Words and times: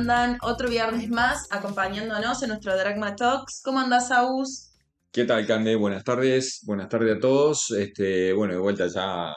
andan? 0.00 0.38
Otro 0.40 0.70
viernes 0.70 1.10
más 1.10 1.46
acompañándonos 1.50 2.42
en 2.42 2.48
nuestro 2.48 2.74
Dragma 2.74 3.14
Talks. 3.16 3.60
¿Cómo 3.62 3.80
andás, 3.80 4.10
Aus? 4.10 4.70
¿Qué 5.12 5.24
tal, 5.24 5.46
Cande? 5.46 5.76
Buenas 5.76 6.04
tardes, 6.04 6.62
buenas 6.64 6.88
tardes 6.88 7.18
a 7.18 7.20
todos. 7.20 7.70
Este, 7.72 8.32
bueno, 8.32 8.54
de 8.54 8.60
vuelta 8.60 8.86
ya. 8.86 9.34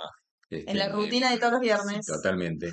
este, 0.50 0.72
En 0.72 0.78
la 0.78 0.88
rutina 0.88 1.32
de 1.32 1.38
todos 1.38 1.52
los 1.54 1.62
viernes. 1.62 2.06
Totalmente. 2.06 2.72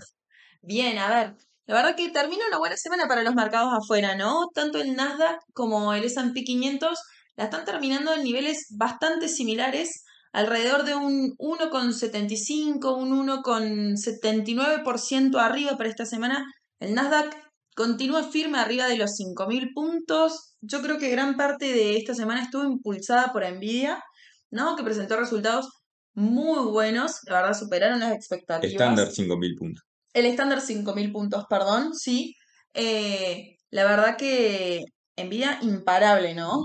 Bien, 0.63 0.99
a 0.99 1.09
ver. 1.09 1.35
La 1.67 1.75
verdad 1.75 1.97
que 1.97 2.09
termina 2.11 2.47
una 2.47 2.59
buena 2.59 2.77
semana 2.77 3.09
para 3.09 3.25
los 3.25 3.35
mercados 3.35 3.73
afuera, 3.77 4.15
¿no? 4.15 4.47
Tanto 4.55 4.81
el 4.81 4.95
Nasdaq 4.95 5.41
como 5.53 5.93
el 5.93 6.05
S&P 6.05 6.45
500 6.45 6.97
la 7.35 7.43
están 7.45 7.65
terminando 7.65 8.15
en 8.15 8.23
niveles 8.23 8.67
bastante 8.71 9.29
similares, 9.29 10.05
alrededor 10.33 10.85
de 10.85 10.95
un 10.95 11.35
1,75, 11.39 12.97
un 12.97 13.27
1,79% 13.27 15.41
arriba 15.41 15.77
para 15.77 15.91
esta 15.91 16.07
semana. 16.07 16.45
El 16.79 16.95
Nasdaq 16.95 17.35
continúa 17.75 18.25
firme 18.25 18.59
arriba 18.59 18.89
de 18.89 18.97
los 18.97 19.13
5.000 19.19 19.73
puntos. 19.75 20.55
Yo 20.61 20.83
creo 20.83 20.99
que 20.99 21.11
gran 21.11 21.37
parte 21.37 21.67
de 21.73 21.97
esta 21.97 22.15
semana 22.15 22.43
estuvo 22.43 22.65
impulsada 22.65 23.33
por 23.33 23.49
Nvidia, 23.51 24.03
¿no? 24.51 24.77
Que 24.77 24.83
presentó 24.83 25.17
resultados 25.17 25.69
muy 26.15 26.71
buenos, 26.71 27.21
la 27.27 27.41
verdad 27.43 27.59
superaron 27.59 28.01
las 28.01 28.13
expectativas. 28.13 28.73
Estándar 28.73 29.09
5.000 29.09 29.59
puntos. 29.59 29.85
El 30.13 30.27
estándar 30.27 30.61
5.000 30.61 31.13
puntos, 31.13 31.45
perdón, 31.49 31.95
sí. 31.95 32.35
Eh, 32.75 33.57
la 33.71 33.85
verdad 33.85 34.17
que 34.17 34.83
Nvidia 35.17 35.59
imparable, 35.63 36.35
¿no? 36.35 36.63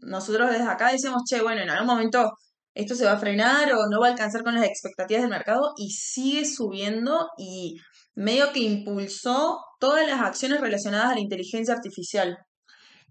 Nosotros 0.00 0.50
desde 0.50 0.64
acá 0.64 0.92
decimos, 0.92 1.22
che, 1.24 1.40
bueno, 1.40 1.62
en 1.62 1.70
algún 1.70 1.86
momento 1.86 2.32
esto 2.74 2.94
se 2.94 3.04
va 3.04 3.12
a 3.12 3.18
frenar 3.18 3.72
o 3.72 3.88
no 3.90 4.00
va 4.00 4.08
a 4.08 4.10
alcanzar 4.10 4.42
con 4.42 4.54
las 4.54 4.64
expectativas 4.64 5.22
del 5.22 5.30
mercado 5.30 5.72
y 5.76 5.90
sigue 5.90 6.44
subiendo 6.44 7.28
y 7.38 7.76
medio 8.14 8.52
que 8.52 8.60
impulsó 8.60 9.58
todas 9.80 10.06
las 10.06 10.20
acciones 10.20 10.60
relacionadas 10.60 11.12
a 11.12 11.14
la 11.14 11.20
inteligencia 11.20 11.74
artificial. 11.74 12.38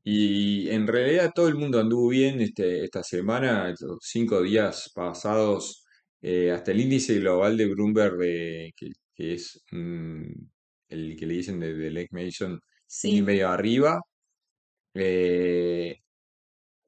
Y 0.03 0.69
en 0.69 0.87
realidad 0.87 1.31
todo 1.33 1.47
el 1.47 1.55
mundo 1.55 1.79
anduvo 1.79 2.09
bien 2.09 2.41
este, 2.41 2.83
esta 2.83 3.03
semana, 3.03 3.69
los 3.79 3.99
cinco 4.01 4.41
días 4.41 4.91
pasados, 4.95 5.85
eh, 6.21 6.51
hasta 6.51 6.71
el 6.71 6.81
índice 6.81 7.19
global 7.19 7.57
de 7.57 7.67
Bloomberg, 7.67 8.17
que, 8.75 8.91
que 9.15 9.33
es 9.33 9.63
mm, 9.71 10.31
el 10.89 11.15
que 11.17 11.25
le 11.25 11.33
dicen 11.35 11.59
de, 11.59 11.73
de 11.73 11.91
Lake 11.91 12.09
Mason, 12.11 12.53
un 12.53 12.57
y 12.57 12.59
Sí, 12.87 13.21
medio 13.21 13.49
arriba. 13.49 14.01
Eh, 14.93 15.95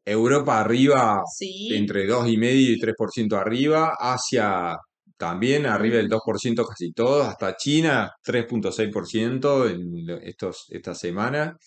Europa 0.06 0.59
arriba 0.59 1.22
sí, 1.25 1.73
entre 1.73 2.06
2,5 2.08 2.52
y 2.53 2.80
3% 2.80 3.38
arriba, 3.38 3.95
Asia 4.00 4.78
también 5.24 5.66
arriba 5.66 5.98
del 5.98 6.08
ujú, 6.08 6.18
2% 6.18 6.66
casi 6.66 6.92
todo, 6.94 7.24
hasta 7.24 7.56
China 7.56 8.12
3.6% 8.24 9.68
en 9.70 10.10
estos, 10.24 10.66
esta 10.70 10.94
semana. 10.96 11.58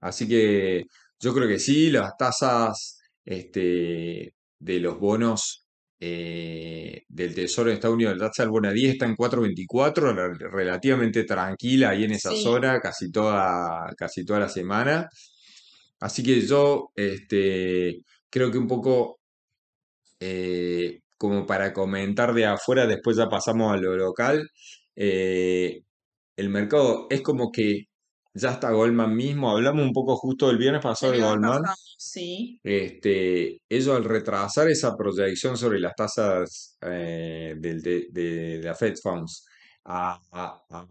Así 0.00 0.28
que 0.28 0.84
yo 1.20 1.34
creo 1.34 1.48
que 1.48 1.58
sí, 1.58 1.90
las 1.90 2.16
tasas 2.18 2.98
este, 3.24 4.34
de 4.58 4.80
los 4.80 4.98
bonos 4.98 5.66
eh, 6.00 7.02
del 7.08 7.34
Tesoro 7.34 7.68
de 7.70 7.74
Estados 7.76 7.96
Unidos, 7.96 8.16
la 8.18 8.28
tasa 8.28 8.44
del 8.44 8.50
bono 8.52 8.68
a 8.68 8.72
10 8.72 8.92
está 8.94 9.06
en 9.06 9.16
4.24, 9.16 10.12
re- 10.14 10.48
relativamente 10.50 11.24
tranquila 11.24 11.90
ahí 11.90 12.04
en 12.04 12.12
esa 12.12 12.30
sí. 12.30 12.42
zona 12.42 12.80
casi 12.80 13.10
toda, 13.10 13.92
casi 13.96 14.24
toda 14.24 14.40
la 14.40 14.48
semana. 14.48 15.08
Así 16.00 16.22
que 16.22 16.40
yo 16.42 16.90
este, 16.96 18.00
creo 18.30 18.50
que 18.50 18.58
un 18.58 18.66
poco 18.68 19.20
eh, 20.20 21.00
como 21.20 21.44
para 21.46 21.74
comentar 21.74 22.32
de 22.32 22.46
afuera, 22.46 22.86
después 22.86 23.14
ya 23.18 23.28
pasamos 23.28 23.72
a 23.74 23.76
lo 23.76 23.94
local. 23.94 24.48
eh, 24.96 25.80
el 26.36 26.48
mercado 26.48 27.06
es 27.10 27.20
como 27.20 27.50
que 27.52 27.84
ya 28.34 28.52
está 28.52 28.70
Goldman 28.70 29.14
mismo. 29.14 29.50
Hablamos 29.50 29.84
un 29.84 29.92
poco 29.92 30.16
justo 30.16 30.48
el 30.50 30.56
viernes 30.56 30.82
pasado 30.82 31.12
de 31.12 31.20
Goldman. 31.20 31.60
pasado, 31.62 31.76
sí. 31.98 32.58
Este, 32.62 33.58
ellos 33.68 33.94
al 33.96 34.04
retrasar 34.04 34.68
esa 34.70 34.96
proyección 34.96 35.58
sobre 35.58 35.78
las 35.80 35.94
tasas 35.94 36.78
eh, 36.80 37.54
del- 37.58 37.82
de, 37.82 38.06
de 38.10 38.60
la 38.62 38.74
Fed 38.74 38.94
Funds 39.02 39.44
a, 39.84 40.18
a- 40.32 40.62
a- 40.70 40.86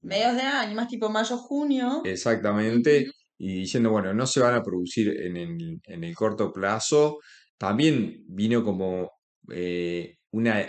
Medios 0.00 0.34
de 0.36 0.42
año, 0.42 0.74
más 0.74 0.88
tipo 0.88 1.08
mayo, 1.10 1.36
junio. 1.36 2.00
Exactamente, 2.04 3.06
y 3.38 3.54
diciendo, 3.60 3.90
bueno, 3.90 4.14
no 4.14 4.26
se 4.26 4.40
van 4.40 4.54
a 4.54 4.62
producir 4.62 5.08
en 5.20 5.36
el, 5.36 5.80
en 5.84 6.04
el 6.04 6.14
corto 6.14 6.50
plazo. 6.52 7.18
También 7.58 8.24
vino 8.28 8.62
como 8.64 9.10
eh, 9.50 10.16
una 10.32 10.66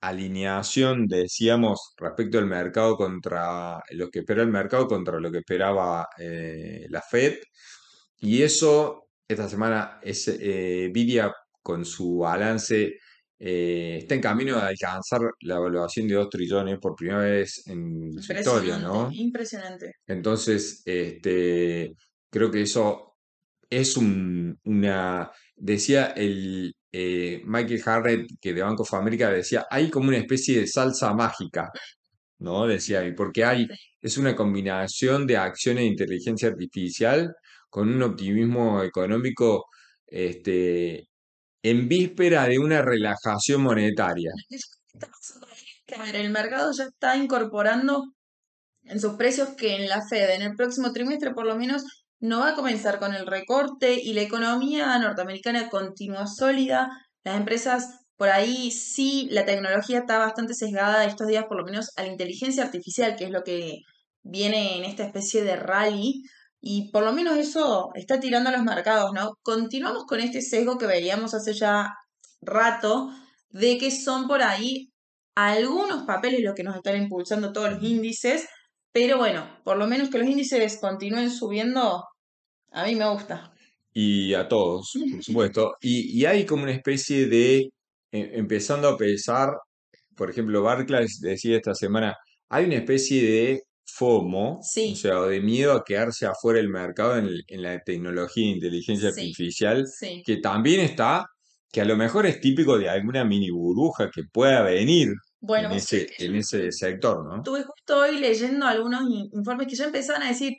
alineación, 0.00 1.06
decíamos, 1.06 1.94
respecto 1.96 2.38
al 2.38 2.46
mercado 2.46 2.96
contra 2.96 3.80
lo 3.92 4.10
que 4.10 4.20
espera 4.20 4.42
el 4.42 4.48
mercado 4.48 4.88
contra 4.88 5.20
lo 5.20 5.30
que 5.30 5.38
esperaba 5.38 6.08
eh, 6.18 6.86
la 6.90 7.00
Fed. 7.02 7.38
Y 8.18 8.42
eso, 8.42 9.08
esta 9.28 9.48
semana, 9.48 10.00
es 10.02 10.28
eh, 10.28 10.88
Nvidia 10.90 11.32
con 11.62 11.84
su 11.84 12.18
balance 12.18 12.98
eh, 13.38 13.98
está 14.02 14.14
en 14.14 14.20
camino 14.20 14.56
de 14.56 14.62
alcanzar 14.68 15.20
la 15.40 15.56
evaluación 15.56 16.06
de 16.08 16.14
2 16.14 16.28
trillones 16.30 16.78
por 16.78 16.94
primera 16.94 17.20
vez 17.22 17.66
en 17.66 18.12
su 18.20 18.32
historia, 18.34 18.78
Impresionante, 18.78 18.78
¿no? 18.78 19.10
impresionante. 19.10 19.92
Entonces, 20.06 20.82
este, 20.86 21.94
creo 22.30 22.50
que 22.50 22.62
eso 22.62 23.16
es 23.70 23.96
un- 23.96 24.58
una, 24.64 25.30
decía 25.56 26.06
el 26.16 26.74
eh, 26.92 27.42
Michael 27.46 27.82
Harrett, 27.86 28.26
que 28.40 28.52
de 28.52 28.62
Bank 28.62 28.80
of 28.80 28.94
America 28.94 29.30
decía, 29.30 29.66
hay 29.70 29.90
como 29.90 30.08
una 30.08 30.18
especie 30.18 30.60
de 30.60 30.66
salsa 30.66 31.14
mágica, 31.14 31.70
¿no? 32.38 32.66
Decía, 32.66 33.02
porque 33.16 33.44
hay, 33.44 33.66
es 34.00 34.18
una 34.18 34.36
combinación 34.36 35.26
de 35.26 35.38
acciones 35.38 35.82
de 35.82 35.88
inteligencia 35.88 36.48
artificial 36.48 37.34
con 37.70 37.88
un 37.88 38.02
optimismo 38.02 38.82
económico, 38.82 39.66
este, 40.06 41.08
en 41.62 41.88
víspera 41.88 42.46
de 42.46 42.58
una 42.58 42.82
relajación 42.82 43.62
monetaria. 43.62 44.30
El 46.14 46.30
mercado 46.30 46.72
ya 46.76 46.84
está 46.84 47.16
incorporando 47.16 48.04
en 48.84 49.00
sus 49.00 49.14
precios 49.14 49.50
que 49.56 49.76
en 49.76 49.88
la 49.88 50.02
Fed 50.08 50.30
en 50.30 50.42
el 50.42 50.56
próximo 50.56 50.92
trimestre 50.92 51.32
por 51.32 51.46
lo 51.46 51.56
menos 51.56 52.01
no 52.22 52.38
va 52.40 52.50
a 52.50 52.54
comenzar 52.54 53.00
con 53.00 53.14
el 53.14 53.26
recorte 53.26 53.94
y 53.94 54.14
la 54.14 54.22
economía 54.22 54.96
norteamericana 54.98 55.68
continúa 55.68 56.28
sólida. 56.28 56.88
Las 57.24 57.36
empresas 57.36 57.98
por 58.16 58.28
ahí 58.28 58.70
sí, 58.70 59.26
la 59.32 59.44
tecnología 59.44 59.98
está 59.98 60.18
bastante 60.18 60.54
sesgada 60.54 61.04
estos 61.04 61.26
días 61.26 61.46
por 61.46 61.58
lo 61.58 61.64
menos 61.64 61.90
a 61.96 62.02
la 62.02 62.08
inteligencia 62.08 62.62
artificial, 62.62 63.16
que 63.16 63.24
es 63.24 63.30
lo 63.30 63.42
que 63.42 63.78
viene 64.22 64.78
en 64.78 64.84
esta 64.84 65.04
especie 65.04 65.42
de 65.42 65.56
rally. 65.56 66.22
Y 66.60 66.92
por 66.92 67.02
lo 67.02 67.12
menos 67.12 67.36
eso 67.36 67.90
está 67.94 68.20
tirando 68.20 68.50
a 68.50 68.52
los 68.52 68.62
mercados, 68.62 69.12
¿no? 69.12 69.34
Continuamos 69.42 70.04
con 70.04 70.20
este 70.20 70.42
sesgo 70.42 70.78
que 70.78 70.86
veíamos 70.86 71.34
hace 71.34 71.54
ya 71.54 71.92
rato, 72.40 73.10
de 73.50 73.78
que 73.78 73.90
son 73.90 74.28
por 74.28 74.42
ahí 74.42 74.92
algunos 75.34 76.04
papeles 76.04 76.40
los 76.44 76.54
que 76.54 76.62
nos 76.62 76.76
están 76.76 76.96
impulsando 77.02 77.52
todos 77.52 77.72
los 77.72 77.82
índices, 77.82 78.46
pero 78.92 79.18
bueno, 79.18 79.48
por 79.64 79.76
lo 79.78 79.86
menos 79.86 80.10
que 80.10 80.18
los 80.18 80.28
índices 80.28 80.78
continúen 80.78 81.30
subiendo, 81.30 82.04
a 82.72 82.84
mí 82.86 82.94
me 82.94 83.08
gusta. 83.08 83.52
Y 83.94 84.32
a 84.34 84.48
todos, 84.48 85.04
por 85.10 85.22
supuesto. 85.22 85.74
Y, 85.80 86.18
y 86.20 86.24
hay 86.26 86.46
como 86.46 86.62
una 86.64 86.72
especie 86.72 87.26
de, 87.26 87.58
eh, 87.58 87.70
empezando 88.34 88.88
a 88.88 88.96
pensar, 88.96 89.50
por 90.16 90.30
ejemplo, 90.30 90.62
Barclays 90.62 91.20
decía 91.20 91.56
esta 91.56 91.74
semana, 91.74 92.16
hay 92.48 92.66
una 92.66 92.76
especie 92.76 93.22
de 93.22 93.62
FOMO, 93.86 94.58
o 94.60 94.62
Sí, 94.62 94.94
sea, 94.94 95.20
de 95.22 95.40
miedo 95.40 95.72
a 95.72 95.84
quedarse 95.84 96.26
afuera 96.26 96.58
del 96.60 96.68
mercado 96.70 97.18
en, 97.18 97.26
el- 97.26 97.44
en 97.48 97.62
la 97.62 97.80
tecnología 97.80 98.44
de 98.46 98.50
inteligencia 98.56 99.10
sí, 99.10 99.20
artificial, 99.20 99.86
sí. 99.86 100.22
que 100.24 100.38
también 100.38 100.80
está, 100.80 101.26
que 101.70 101.80
a 101.82 101.84
lo 101.84 101.96
mejor 101.96 102.26
es 102.26 102.40
típico 102.40 102.78
de 102.78 102.88
alguna 102.88 103.24
mini 103.24 103.50
burbuja 103.50 104.10
que 104.10 104.22
pueda 104.32 104.62
venir 104.62 105.08
Bueno, 105.40 105.68
en 105.70 105.76
ese, 105.78 106.06
en 106.18 106.36
ese 106.36 106.72
sector, 106.72 107.24
¿no? 107.26 107.36
estuve 107.36 107.64
justo 107.64 107.98
hoy 107.98 108.18
leyendo 108.18 108.66
algunos 108.66 109.02
in- 109.10 109.28
informes 109.32 109.66
que 109.68 109.74
ya 109.76 109.84
empezaban 109.86 110.22
a 110.22 110.28
decir, 110.28 110.52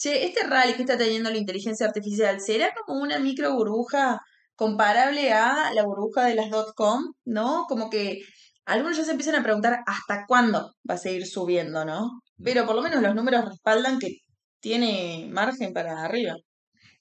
che, 0.00 0.24
este 0.24 0.46
rally 0.46 0.74
que 0.74 0.82
está 0.82 0.96
teniendo 0.96 1.30
la 1.30 1.36
inteligencia 1.36 1.86
artificial, 1.86 2.40
¿será 2.40 2.72
como 2.86 3.02
una 3.02 3.18
micro 3.18 3.54
burbuja 3.54 4.18
comparable 4.56 5.32
a 5.32 5.72
la 5.74 5.84
burbuja 5.84 6.24
de 6.24 6.34
las 6.34 6.50
dot-com, 6.50 7.12
¿no? 7.24 7.66
Como 7.68 7.90
que 7.90 8.20
algunos 8.64 8.96
ya 8.96 9.04
se 9.04 9.10
empiezan 9.12 9.36
a 9.36 9.42
preguntar 9.42 9.80
hasta 9.86 10.24
cuándo 10.26 10.72
va 10.88 10.94
a 10.94 10.98
seguir 10.98 11.26
subiendo, 11.26 11.84
¿no? 11.84 12.22
Pero 12.42 12.66
por 12.66 12.76
lo 12.76 12.82
menos 12.82 13.02
los 13.02 13.14
números 13.14 13.44
respaldan 13.44 13.98
que 13.98 14.18
tiene 14.60 15.28
margen 15.30 15.72
para 15.74 16.02
arriba. 16.02 16.34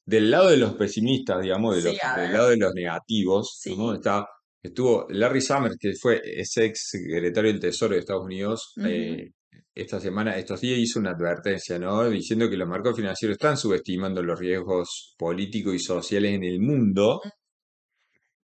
Del 0.06 0.32
lado 0.32 0.50
de 0.50 0.58
los 0.58 0.74
pesimistas, 0.74 1.42
digamos, 1.42 1.76
de 1.76 1.94
los, 1.94 1.98
del 2.16 2.34
lado 2.34 2.50
de 2.50 2.58
los 2.58 2.74
negativos, 2.74 3.62
¿no? 3.78 3.94
Está, 3.94 4.26
estuvo 4.62 5.06
Larry 5.10 5.42
Summers, 5.42 5.78
que 5.80 5.94
fue 5.94 6.22
ex 6.24 6.90
secretario 6.90 7.52
del 7.52 7.62
Tesoro 7.62 7.94
de 7.94 8.00
Estados 8.00 8.26
Unidos, 8.26 8.74
eh, 8.86 9.30
esta 9.82 10.00
semana, 10.00 10.38
estos 10.38 10.62
días 10.62 10.80
hizo 10.80 11.00
una 11.00 11.12
advertencia, 11.12 11.80
¿no? 11.80 12.10
Diciendo 12.10 12.50
que 12.50 12.58
los 12.58 12.68
mercados 12.68 12.98
financieros 12.98 13.36
están 13.36 13.58
subestimando 13.58 14.22
los 14.22 14.40
riesgos 14.40 15.16
políticos 15.18 15.76
y 15.76 15.80
sociales 15.80 16.34
en 16.34 16.44
el 16.44 16.60
mundo 16.60 17.22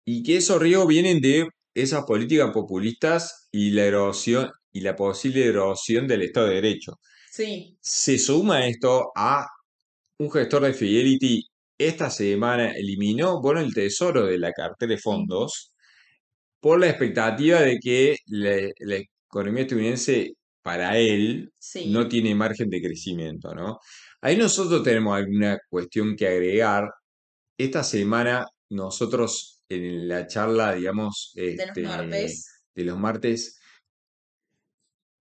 y 0.04 0.22
que 0.22 0.36
esos 0.36 0.60
riesgos 0.60 0.88
vienen 0.88 1.20
de 1.20 1.48
esas 1.74 2.04
políticas 2.04 2.50
populistas 2.52 3.48
y 3.50 3.70
la 3.70 3.84
erosión 3.84 4.50
y 4.72 4.80
la 4.80 4.94
posible 4.96 5.46
erosión 5.46 6.06
del 6.06 6.22
Estado 6.22 6.48
de 6.48 6.54
Derecho. 6.54 6.92
Sí, 7.30 7.76
Se 7.80 8.18
suma 8.18 8.66
esto 8.66 9.10
a 9.16 9.46
un 10.18 10.30
gestor 10.30 10.62
de 10.62 10.74
Fidelity 10.74 11.42
esta 11.78 12.10
semana 12.10 12.72
eliminó 12.72 13.40
bueno 13.40 13.60
el 13.60 13.74
tesoro 13.74 14.26
de 14.26 14.38
la 14.38 14.52
cartera 14.52 14.90
de 14.90 14.98
fondos 14.98 15.72
por 16.60 16.80
la 16.80 16.88
expectativa 16.88 17.60
de 17.60 17.78
que 17.80 18.16
la, 18.26 18.56
la 18.78 18.96
economía 19.28 19.62
estadounidense 19.62 20.34
para 20.64 20.98
él 20.98 21.52
sí. 21.58 21.90
no 21.92 22.08
tiene 22.08 22.34
margen 22.34 22.70
de 22.70 22.82
crecimiento, 22.82 23.54
¿no? 23.54 23.78
Ahí 24.22 24.36
nosotros 24.36 24.82
tenemos 24.82 25.16
alguna 25.16 25.58
cuestión 25.68 26.16
que 26.16 26.26
agregar. 26.28 26.90
Esta 27.58 27.84
semana 27.84 28.46
nosotros 28.70 29.62
en 29.68 30.08
la 30.08 30.26
charla, 30.26 30.74
digamos, 30.74 31.32
De 31.34 31.66
los 31.66 31.66
este, 31.66 31.82
martes. 31.82 32.64
de 32.74 32.84
los 32.84 32.98
martes, 32.98 33.60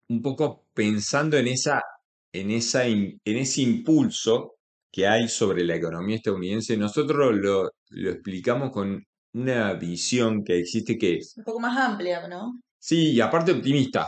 un 0.09 0.21
poco 0.21 0.67
pensando 0.73 1.37
en 1.37 1.47
esa, 1.47 1.81
en 2.33 2.51
esa, 2.51 2.85
en 2.85 3.19
ese 3.25 3.61
impulso 3.61 4.55
que 4.91 5.07
hay 5.07 5.27
sobre 5.29 5.63
la 5.63 5.75
economía 5.75 6.17
estadounidense, 6.17 6.77
nosotros 6.77 7.35
lo, 7.35 7.69
lo 7.89 8.09
explicamos 8.11 8.71
con 8.71 9.03
una 9.33 9.73
visión 9.73 10.43
que 10.43 10.57
existe 10.59 10.97
que 10.97 11.17
es, 11.17 11.37
Un 11.37 11.43
poco 11.43 11.59
más 11.59 11.77
amplia, 11.77 12.27
¿no? 12.27 12.51
sí, 12.79 13.11
y 13.13 13.21
aparte 13.21 13.51
optimista, 13.51 14.07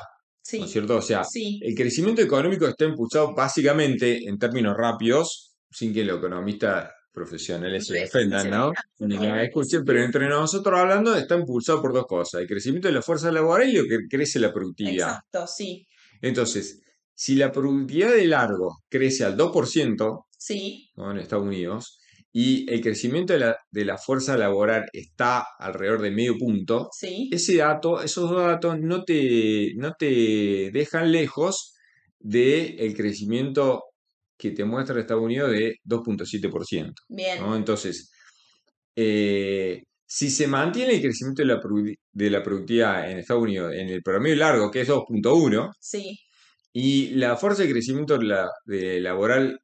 ¿no 0.54 0.66
es 0.66 0.72
cierto? 0.72 0.98
O 0.98 1.02
sea, 1.02 1.24
sí, 1.24 1.60
el 1.64 1.76
crecimiento 1.76 2.22
económico 2.22 2.68
está 2.68 2.86
impulsado 2.86 3.34
básicamente 3.34 4.28
en 4.28 4.38
términos 4.38 4.76
rápidos, 4.78 5.56
sin 5.70 5.94
que 5.94 6.04
los 6.04 6.18
economistas 6.18 6.92
profesionales 7.12 7.86
se 7.88 7.96
defendan, 7.96 8.50
¿no? 8.50 8.72
Ni 9.00 9.18
la 9.18 9.44
escuchen, 9.44 9.84
pero 9.86 10.04
entre 10.04 10.28
nosotros 10.28 10.80
hablando 10.80 11.16
está 11.16 11.36
impulsado 11.36 11.82
por 11.82 11.94
dos 11.94 12.06
cosas, 12.06 12.42
el 12.42 12.48
crecimiento 12.48 12.88
de 12.88 12.94
la 12.94 13.02
fuerza 13.02 13.32
laboral 13.32 13.70
y 13.70 13.74
lo 13.74 13.84
que 13.84 14.08
crece 14.10 14.40
la 14.40 14.54
productividad. 14.54 15.10
exacto, 15.10 15.48
sí, 15.48 15.86
Entonces, 16.22 16.82
si 17.14 17.36
la 17.36 17.52
productividad 17.52 18.14
de 18.14 18.28
largo 18.28 18.84
crece 18.90 19.26
al 19.26 19.38
2%, 19.38 20.26
sí, 20.38 20.90
¿no? 20.96 21.12
en 21.12 21.18
Estados 21.18 21.46
Unidos, 21.46 22.00
y 22.34 22.72
el 22.72 22.82
crecimiento 22.82 23.34
de 23.34 23.40
la, 23.40 23.58
de 23.72 23.86
la 23.86 23.98
fuerza 23.98 24.38
laboral 24.38 24.86
está 24.94 25.46
alrededor 25.60 26.02
de 26.02 26.12
medio 26.12 26.38
punto, 26.38 26.90
sí, 26.92 27.30
ese 27.32 27.58
dato, 27.58 28.02
esos 28.02 28.30
dos 28.30 28.44
datos 28.44 28.80
no 28.80 29.04
te, 29.04 29.74
no 29.76 29.94
te 29.98 30.72
dejan 30.72 31.12
lejos 31.12 31.74
del 32.20 32.96
crecimiento 32.96 33.84
que 34.38 34.52
te 34.52 34.64
muestra 34.64 35.00
Estados 35.00 35.24
Unidos 35.24 35.52
de 35.52 35.76
2.7%. 35.86 36.94
bien, 37.10 37.40
¿no? 37.42 37.56
Entonces, 37.56 38.12
eh, 38.96 39.84
si 40.06 40.30
se 40.30 40.48
mantiene 40.48 40.96
el 40.96 41.02
crecimiento 41.02 41.42
de 41.42 41.48
la, 41.48 41.60
de 42.12 42.30
la 42.30 42.44
productividad 42.44 43.12
en 43.12 43.20
Estados 43.20 43.44
Unidos 43.44 43.74
en 43.74 43.90
el 43.90 44.02
promedio 44.02 44.38
largo, 44.38 44.72
que 44.72 44.82
es 44.82 44.90
2.1, 44.90 45.72
sí, 45.80 46.18
y 46.74 47.10
la 47.16 47.36
fuerza 47.36 47.64
de 47.64 47.72
crecimiento 47.72 48.18
de 48.18 48.26
la, 48.26 48.50
de 48.66 49.00
laboral 49.02 49.60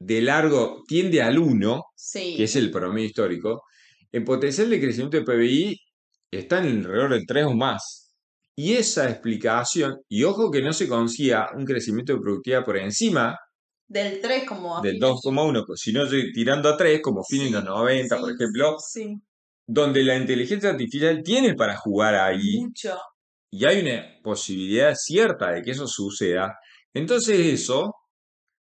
de 0.00 0.22
largo 0.22 0.82
tiende 0.88 1.22
al 1.22 1.38
1, 1.38 1.82
sí, 1.96 2.34
que 2.36 2.44
es 2.44 2.56
el 2.56 2.70
promedio 2.70 3.06
histórico, 3.06 3.62
el 4.12 4.24
potencial 4.24 4.70
de 4.70 4.80
crecimiento 4.80 5.18
de 5.18 5.24
PBI 5.24 5.76
está 6.32 6.58
en 6.60 6.78
alrededor 6.78 7.10
del 7.12 7.26
3 7.26 7.44
o 7.46 7.54
más. 7.54 8.12
Y 8.56 8.74
esa 8.74 9.08
explicación, 9.10 9.98
y 10.08 10.24
ojo 10.24 10.50
que 10.50 10.62
no 10.62 10.72
se 10.72 10.88
consiga 10.88 11.50
un 11.56 11.64
crecimiento 11.64 12.12
de 12.14 12.20
productividad 12.20 12.64
por 12.64 12.76
encima 12.78 13.36
del 13.88 14.20
3 14.20 14.44
como 14.46 14.80
del 14.82 14.94
fines- 14.96 15.00
2,1, 15.00 15.64
sino 15.76 16.06
de- 16.06 16.30
tirando 16.32 16.68
a 16.68 16.76
3, 16.76 17.00
como 17.02 17.22
fin 17.24 17.42
en 17.42 17.48
Sí, 17.48 17.52
los 17.54 17.64
90, 17.64 18.18
por 18.18 18.30
ejemplo, 18.32 18.76
sí, 18.78 19.16
donde 19.66 20.02
la 20.04 20.16
inteligencia 20.16 20.70
artificial 20.70 21.22
tiene 21.24 21.54
para 21.54 21.76
jugar 21.76 22.14
ahí, 22.16 22.58
mucho, 22.60 22.96
y 23.52 23.64
hay 23.66 23.80
una 23.82 24.04
posibilidad 24.22 24.94
cierta 24.96 25.52
de 25.52 25.62
que 25.62 25.72
eso 25.72 25.86
suceda, 25.86 26.54
entonces 26.94 27.38
eso, 27.40 27.92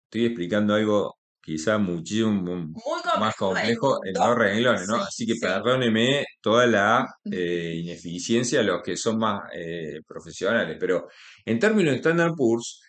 estoy 0.06 0.26
explicando 0.26 0.74
algo 0.74 1.16
quizá 1.44 1.78
muchísimo 1.78 2.40
complejo, 2.44 3.20
más 3.20 3.36
complejo 3.36 3.98
en 4.04 4.12
dos, 4.14 4.34
renglones, 4.36 4.88
¿no? 4.88 4.96
sí, 4.96 5.02
Así 5.08 5.26
que 5.26 5.34
sí. 5.34 5.40
perdóneme 5.40 6.24
toda 6.40 6.66
la 6.66 7.06
eh, 7.30 7.74
ineficiencia 7.82 8.60
de 8.60 8.64
los 8.64 8.82
que 8.82 8.96
son 8.96 9.18
más 9.18 9.42
eh, 9.54 10.00
profesionales, 10.06 10.76
pero 10.80 11.08
en 11.44 11.58
términos 11.58 11.92
de 11.92 11.96
Standard 11.98 12.32
Poor's, 12.36 12.80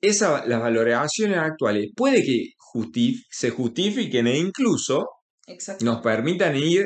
esa, 0.00 0.44
las 0.46 0.60
valoraciones 0.60 1.38
actuales 1.38 1.88
puede 1.96 2.22
que 2.24 2.48
justif- 2.74 3.24
se 3.30 3.50
justifiquen 3.50 4.26
e 4.26 4.38
incluso 4.38 5.06
nos 5.80 6.00
permitan 6.00 6.56
ir 6.56 6.84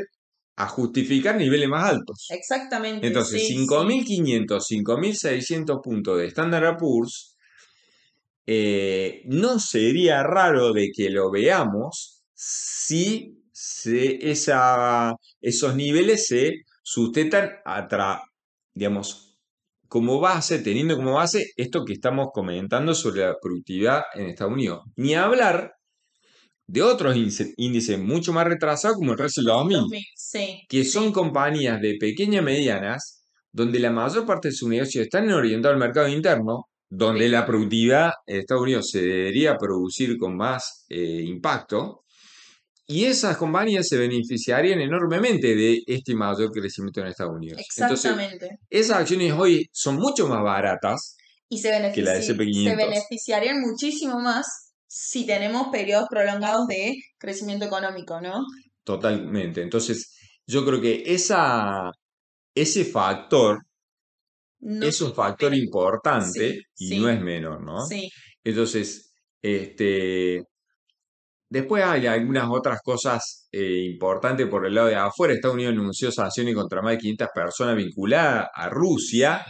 a 0.56 0.68
justificar 0.68 1.36
niveles 1.36 1.68
más 1.68 1.90
altos. 1.90 2.26
Exactamente. 2.30 3.06
Entonces, 3.06 3.46
sí, 3.46 3.54
5.500, 3.66 4.66
5.600 4.66 5.80
puntos 5.82 6.18
de 6.18 6.26
Standard 6.26 6.76
Poor's, 6.78 7.35
eh, 8.46 9.22
no 9.26 9.58
sería 9.58 10.22
raro 10.22 10.72
de 10.72 10.90
que 10.94 11.10
lo 11.10 11.30
veamos 11.30 12.22
si 12.34 13.42
se- 13.52 14.30
esa, 14.30 15.14
esos 15.40 15.74
niveles 15.74 16.26
se 16.28 16.62
sustentan 16.82 17.50
a 17.64 17.88
tra- 17.88 18.22
digamos, 18.74 19.38
como 19.88 20.20
base, 20.20 20.58
teniendo 20.60 20.96
como 20.96 21.14
base 21.14 21.46
esto 21.56 21.84
que 21.84 21.94
estamos 21.94 22.28
comentando 22.32 22.94
sobre 22.94 23.22
la 23.22 23.36
productividad 23.40 24.02
en 24.14 24.26
Estados 24.26 24.52
Unidos. 24.54 24.80
Ni 24.96 25.14
hablar 25.14 25.72
de 26.66 26.82
otros 26.82 27.16
índice- 27.16 27.54
índices 27.56 27.98
mucho 27.98 28.32
más 28.32 28.46
retrasados 28.46 28.96
como 28.98 29.12
el 29.12 29.18
Russell 29.18 29.44
2000 29.44 29.78
2000, 29.78 30.02
sí. 30.16 30.62
que 30.68 30.84
son 30.84 31.12
compañías 31.12 31.80
de 31.80 31.96
pequeñas 31.98 32.42
medianas, 32.44 33.24
donde 33.52 33.78
la 33.80 33.90
mayor 33.90 34.26
parte 34.26 34.48
de 34.48 34.54
su 34.54 34.68
negocio 34.68 35.00
están 35.02 35.30
orientados 35.30 35.74
al 35.74 35.80
mercado 35.80 36.08
interno, 36.08 36.66
donde 36.88 37.28
la 37.28 37.44
productividad 37.46 38.12
en 38.26 38.40
Estados 38.40 38.62
Unidos 38.62 38.88
se 38.90 39.00
debería 39.02 39.56
producir 39.56 40.16
con 40.18 40.36
más 40.36 40.84
eh, 40.88 41.22
impacto, 41.24 42.02
y 42.88 43.04
esas 43.04 43.36
compañías 43.36 43.88
se 43.88 43.96
beneficiarían 43.98 44.80
enormemente 44.80 45.56
de 45.56 45.82
este 45.86 46.14
mayor 46.14 46.52
crecimiento 46.52 47.00
en 47.00 47.08
Estados 47.08 47.34
Unidos. 47.34 47.60
Entonces, 47.76 48.04
Exactamente. 48.12 48.58
esas 48.70 48.98
acciones 48.98 49.32
hoy 49.32 49.68
son 49.72 49.96
mucho 49.96 50.28
más 50.28 50.40
baratas, 50.44 51.16
Y 51.48 51.58
se, 51.58 51.70
que 51.92 52.02
la 52.02 52.14
benefici- 52.14 52.36
SP500. 52.36 52.64
se 52.70 52.76
beneficiarían 52.76 53.60
muchísimo 53.60 54.20
más 54.20 54.46
si 54.86 55.26
tenemos 55.26 55.68
periodos 55.72 56.06
prolongados 56.08 56.68
de 56.68 56.94
crecimiento 57.18 57.64
económico, 57.66 58.20
¿no? 58.20 58.44
totalmente. 58.84 59.62
Entonces, 59.62 60.16
yo 60.46 60.64
creo 60.64 60.80
que 60.80 61.02
esa, 61.06 61.90
ese 62.54 62.84
factor 62.84 63.58
No 64.60 64.86
es 64.86 65.00
un 65.00 65.14
factor 65.14 65.54
importante 65.54 66.52
sí, 66.52 66.62
y 66.78 66.88
sí. 66.88 66.98
no 66.98 67.08
es 67.08 67.20
menor, 67.20 67.62
¿no? 67.62 67.84
Sí, 67.84 68.08
Entonces, 68.42 69.12
este, 69.42 70.42
después 71.48 71.84
hay 71.84 72.06
algunas 72.06 72.48
otras 72.50 72.80
cosas 72.82 73.48
eh, 73.52 73.84
importantes 73.92 74.46
por 74.48 74.66
el 74.66 74.74
lado 74.74 74.88
de 74.88 74.96
afuera. 74.96 75.34
Estados 75.34 75.54
Unidos 75.54 75.74
anunció 75.74 76.10
sanciones 76.10 76.54
contra 76.54 76.82
más 76.82 76.92
de 76.92 76.98
500 76.98 77.28
personas 77.34 77.76
vinculadas 77.76 78.48
a 78.54 78.68
Rusia. 78.68 79.44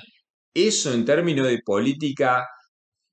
Eso 0.53 0.93
en 0.93 1.05
términos 1.05 1.47
de 1.47 1.61
política, 1.65 2.45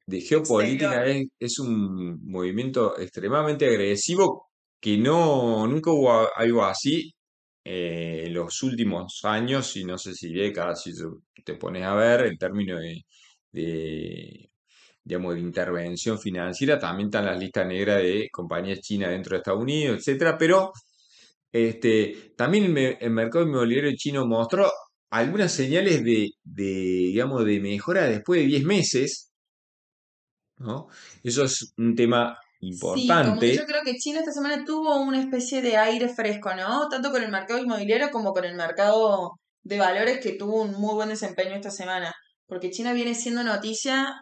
de 0.06 0.22
geopolítica, 0.22 1.06
es, 1.06 1.26
es 1.40 1.60
un 1.60 2.20
movimiento 2.26 3.00
extremadamente 3.00 3.68
agresivo 3.68 4.50
que 4.80 4.98
no, 4.98 5.68
nunca 5.68 5.92
hubo 5.92 6.30
algo 6.36 6.66
así 6.66 7.14
eh, 7.64 8.28
los 8.30 8.62
últimos 8.64 9.22
años 9.24 9.76
y 9.78 9.86
no 9.86 9.98
sé 9.98 10.14
si 10.14 10.34
décadas, 10.34 10.84
si 10.84 10.92
te 11.44 11.56
pones 11.56 11.84
a 11.84 11.96
ver 11.96 12.28
en 12.28 12.38
términos 12.38 12.82
de, 13.52 14.50
digamos, 15.04 15.38
intervención 15.38 16.20
financiera, 16.20 16.80
también 16.80 17.08
están 17.08 17.26
las 17.26 17.40
listas 17.40 17.68
negras 17.68 18.02
de 18.02 18.30
compañías 18.32 18.80
chinas 18.82 19.10
dentro 19.12 19.32
de 19.36 19.38
Estados 19.40 19.62
Unidos, 19.62 19.98
etcétera, 20.00 20.38
pero 20.38 20.72
este, 21.52 22.34
también 22.38 22.76
el 22.78 23.12
mercado 23.12 23.46
inmobiliario 23.46 23.92
chino 23.96 24.26
mostró 24.26 24.72
algunas 25.12 25.52
señales 25.52 26.04
de, 26.04 26.30
de, 26.44 26.64
digamos, 26.64 27.46
de 27.46 27.60
mejora 27.60 28.06
después 28.08 28.42
de 28.42 28.48
10 28.48 28.64
meses, 28.66 29.32
¿no? 30.58 30.88
Eso 31.24 31.44
es 31.44 31.74
un 31.78 31.96
tema 31.96 32.38
sí, 32.72 32.80
como 32.80 32.94
que 32.96 33.02
importante. 33.02 33.56
yo 33.56 33.66
creo 33.66 33.82
que 33.84 33.96
China 33.96 34.20
esta 34.20 34.32
semana 34.32 34.64
tuvo 34.66 35.00
una 35.02 35.20
especie 35.20 35.62
de 35.62 35.78
aire 35.78 36.10
fresco, 36.10 36.54
¿no? 36.56 36.88
Tanto 36.90 37.12
con 37.12 37.24
el 37.24 37.32
mercado 37.32 37.60
inmobiliario 37.60 38.10
como 38.12 38.34
con 38.34 38.46
el 38.46 38.56
mercado 38.56 39.40
de 39.64 39.80
valores 39.80 40.20
que 40.20 40.34
tuvo 40.34 40.62
un 40.62 40.72
muy 40.74 40.94
buen 40.94 41.10
desempeño 41.10 41.56
esta 41.56 41.72
semana. 41.72 42.14
Porque 42.46 42.72
China 42.72 42.94
viene 42.94 43.16
siendo 43.16 43.44
noticia 43.44 44.14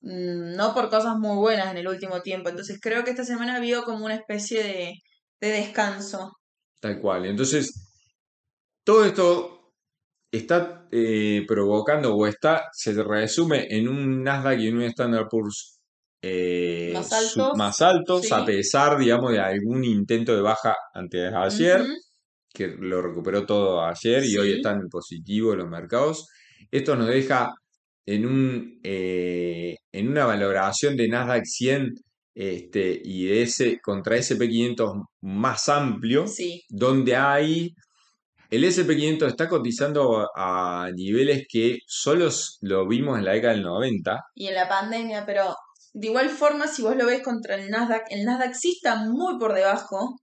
mm, 0.00 0.56
no 0.56 0.74
por 0.74 0.88
cosas 0.90 1.16
muy 1.18 1.36
buenas 1.36 1.70
en 1.70 1.78
el 1.78 1.88
último 1.88 2.22
tiempo. 2.22 2.48
Entonces 2.48 2.78
creo 2.80 3.04
que 3.04 3.10
esta 3.10 3.24
semana 3.24 3.60
vio 3.60 3.84
como 3.84 4.04
una 4.04 4.14
especie 4.14 4.62
de, 4.62 4.92
de 5.40 5.48
descanso. 5.48 6.32
Tal 6.80 7.00
cual. 7.00 7.26
Entonces, 7.26 7.72
todo 8.84 9.04
esto 9.04 9.72
está 10.30 10.86
eh, 10.92 11.44
provocando 11.46 12.14
o 12.14 12.26
está, 12.26 12.68
se 12.72 12.92
resume 13.02 13.66
en 13.70 13.88
un 13.88 14.22
Nasdaq 14.22 14.60
y 14.60 14.68
en 14.68 14.76
un 14.76 14.82
Standard 14.82 15.28
Poor's 15.28 15.75
eh, 16.22 16.90
Más 16.94 17.12
altos, 17.12 17.52
más 17.56 17.80
altos, 17.82 18.22
sí. 18.22 18.28
a 18.32 18.44
pesar, 18.44 18.98
digamos, 18.98 19.32
de 19.32 19.40
algún 19.40 19.84
intento 19.84 20.34
de 20.34 20.42
baja 20.42 20.74
antes 20.94 21.30
de 21.30 21.36
ayer, 21.36 21.84
que 22.52 22.68
lo 22.68 23.02
recuperó 23.02 23.44
todo 23.46 23.84
ayer 23.84 24.24
y 24.24 24.36
hoy 24.38 24.52
están 24.54 24.80
en 24.80 24.88
positivo 24.88 25.54
los 25.54 25.68
mercados. 25.68 26.26
Esto 26.70 26.96
nos 26.96 27.08
deja 27.08 27.52
en 28.06 28.26
un 28.26 28.80
eh, 28.82 29.76
en 29.92 30.08
una 30.08 30.24
valoración 30.26 30.96
de 30.96 31.08
Nasdaq 31.08 31.44
100 31.44 31.94
este, 32.34 33.00
y 33.04 33.26
de 33.26 33.42
ese 33.42 33.78
contra 33.82 34.16
SP500 34.16 35.04
más 35.22 35.68
amplio, 35.68 36.26
Sí, 36.26 36.62
donde 36.68 37.16
hay 37.16 37.74
el 38.50 38.62
SP500 38.64 39.26
está 39.26 39.48
cotizando 39.48 40.28
a 40.36 40.88
niveles 40.94 41.46
que 41.48 41.78
solo 41.86 42.28
lo 42.60 42.86
vimos 42.86 43.18
en 43.18 43.24
la 43.24 43.32
década 43.32 43.54
del 43.54 43.62
90. 43.64 44.20
y 44.34 44.46
en 44.46 44.54
la 44.54 44.68
pandemia, 44.68 45.26
pero 45.26 45.54
de 45.98 46.08
igual 46.08 46.28
forma, 46.28 46.68
si 46.68 46.82
vos 46.82 46.94
lo 46.94 47.06
ves 47.06 47.22
contra 47.22 47.54
el 47.54 47.70
Nasdaq, 47.70 48.04
el 48.10 48.26
Nasdaq 48.26 48.52
sí 48.52 48.72
está 48.76 48.96
muy 48.96 49.38
por 49.38 49.54
debajo 49.54 50.20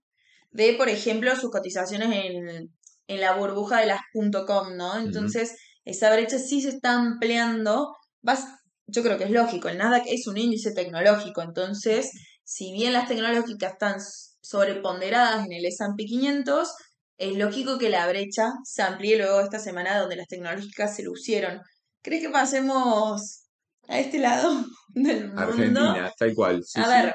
de, 0.52 0.74
por 0.74 0.88
ejemplo, 0.88 1.34
sus 1.34 1.50
cotizaciones 1.50 2.10
en, 2.12 2.70
en 3.08 3.20
la 3.20 3.34
burbuja 3.34 3.80
de 3.80 3.86
las 3.86 4.00
.com, 4.46 4.76
¿no? 4.76 4.96
Entonces, 4.96 5.56
esa 5.84 6.12
brecha 6.12 6.38
sí 6.38 6.62
se 6.62 6.68
está 6.68 6.92
ampliando. 6.92 7.92
Vas, 8.22 8.46
yo 8.86 9.02
creo 9.02 9.18
que 9.18 9.24
es 9.24 9.32
lógico, 9.32 9.68
el 9.68 9.78
Nasdaq 9.78 10.04
es 10.06 10.28
un 10.28 10.38
índice 10.38 10.70
tecnológico, 10.70 11.42
entonces, 11.42 12.12
si 12.44 12.70
bien 12.72 12.92
las 12.92 13.08
tecnológicas 13.08 13.72
están 13.72 13.96
sobreponderadas 14.42 15.44
en 15.44 15.54
el 15.54 15.64
S&P 15.64 16.04
500, 16.04 16.72
es 17.18 17.36
lógico 17.36 17.78
que 17.78 17.88
la 17.88 18.06
brecha 18.06 18.52
se 18.62 18.82
amplíe 18.82 19.16
luego 19.16 19.40
esta 19.40 19.58
semana 19.58 19.98
donde 19.98 20.14
las 20.14 20.28
tecnológicas 20.28 20.94
se 20.94 21.02
lucieron. 21.02 21.62
¿Crees 22.00 22.22
que 22.22 22.30
pasemos 22.30 23.43
a 23.88 23.98
este 23.98 24.18
lado 24.18 24.64
del 24.88 25.26
mundo? 25.26 25.40
Argentina, 25.42 26.12
tal 26.18 26.34
cual. 26.34 26.62
sí, 26.64 26.80
A 26.80 26.84
sí. 26.84 26.90
ver, 26.90 27.14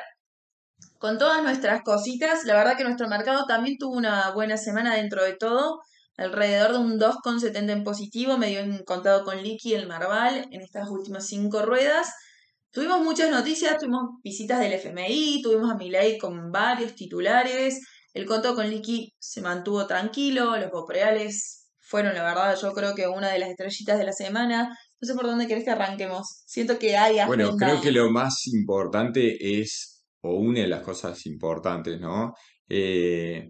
con 0.97 1.17
todas 1.17 1.41
nuestras 1.43 1.81
cositas, 1.83 2.43
la 2.45 2.55
verdad 2.55 2.75
que 2.77 2.83
nuestro 2.83 3.07
mercado 3.07 3.45
también 3.47 3.77
tuvo 3.77 3.95
una 3.95 4.31
buena 4.31 4.57
semana 4.57 4.95
dentro 4.95 5.23
de 5.23 5.33
todo, 5.35 5.79
alrededor 6.17 6.73
de 6.73 6.77
un 6.79 6.99
2,70 6.99 7.71
en 7.71 7.83
positivo, 7.83 8.37
medio 8.37 8.59
en 8.59 8.83
contado 8.83 9.23
con 9.23 9.41
Liqui 9.41 9.73
el 9.73 9.87
Marval 9.87 10.47
en 10.51 10.61
estas 10.61 10.89
últimas 10.89 11.25
cinco 11.27 11.61
ruedas. 11.61 12.13
Tuvimos 12.71 12.99
muchas 13.01 13.31
noticias, 13.31 13.77
tuvimos 13.79 14.21
visitas 14.23 14.59
del 14.59 14.73
FMI, 14.73 15.41
tuvimos 15.41 15.71
a 15.71 15.75
Milei 15.75 16.17
con 16.17 16.51
varios 16.51 16.93
titulares, 16.95 17.79
el 18.13 18.25
contado 18.25 18.55
con 18.55 18.69
Liqui 18.69 19.13
se 19.19 19.41
mantuvo 19.41 19.87
tranquilo, 19.87 20.57
los 20.57 20.69
bopreales 20.69 21.68
fueron, 21.89 22.13
la 22.13 22.23
verdad, 22.23 22.55
yo 22.61 22.71
creo 22.73 22.93
que 22.95 23.07
una 23.07 23.31
de 23.31 23.39
las 23.39 23.49
estrellitas 23.49 23.97
de 23.97 24.05
la 24.05 24.13
semana. 24.13 24.77
No 25.01 25.07
sé 25.07 25.15
por 25.15 25.25
dónde 25.25 25.47
querés 25.47 25.63
que 25.63 25.71
arranquemos. 25.71 26.43
Siento 26.45 26.77
que 26.77 26.95
hay 26.97 27.25
Bueno, 27.25 27.45
agenda. 27.47 27.65
creo 27.67 27.81
que 27.81 27.91
lo 27.91 28.11
más 28.11 28.45
importante 28.47 29.61
es, 29.61 30.03
o 30.21 30.35
una 30.35 30.59
de 30.61 30.67
las 30.67 30.81
cosas 30.83 31.25
importantes, 31.25 31.99
¿no? 31.99 32.33
Eh, 32.69 33.49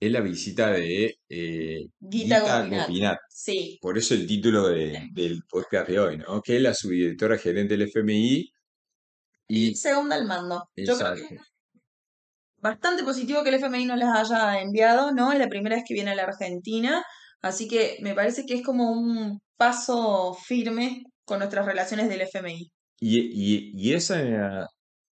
es 0.00 0.12
la 0.12 0.20
visita 0.20 0.70
de 0.72 1.18
eh, 1.28 1.78
Guita 1.98 2.40
Guita 2.40 2.58
Gopinath. 2.60 2.86
Gopinath. 2.88 3.18
Sí, 3.30 3.78
Por 3.80 3.96
eso 3.98 4.14
el 4.14 4.26
título 4.26 4.68
de- 4.68 5.08
del 5.12 5.40
podcast 5.48 5.88
de 5.88 5.98
hoy, 5.98 6.18
¿no? 6.18 6.40
Que 6.42 6.56
es 6.56 6.62
la 6.62 6.74
subdirectora 6.74 7.38
gerente 7.38 7.76
del 7.76 7.88
FMI 7.88 8.50
y... 9.48 9.74
segunda 9.74 10.16
al 10.16 10.26
mando. 10.26 10.68
Yo 10.76 10.96
creo 10.98 11.14
que 11.14 11.36
bastante 12.60 13.02
positivo 13.04 13.42
que 13.42 13.50
el 13.50 13.54
FMI 13.56 13.84
nos 13.86 13.98
las 13.98 14.30
haya 14.30 14.60
enviado, 14.60 15.12
¿no? 15.12 15.32
Es 15.32 15.38
la 15.38 15.48
primera 15.48 15.76
vez 15.76 15.84
que 15.86 15.94
viene 15.94 16.10
a 16.10 16.14
la 16.16 16.24
Argentina, 16.24 17.04
así 17.42 17.68
que 17.68 17.98
me 18.02 18.14
parece 18.14 18.44
que 18.46 18.54
es 18.54 18.62
como 18.62 18.90
un 18.92 19.40
paso 19.56 20.34
firme 20.34 21.04
con 21.24 21.38
nuestras 21.40 21.66
relaciones 21.66 22.08
del 22.08 22.22
FMI. 22.22 22.70
Y, 23.00 23.20
y- 23.20 23.72
y 23.74 23.92
esa, 23.94 24.66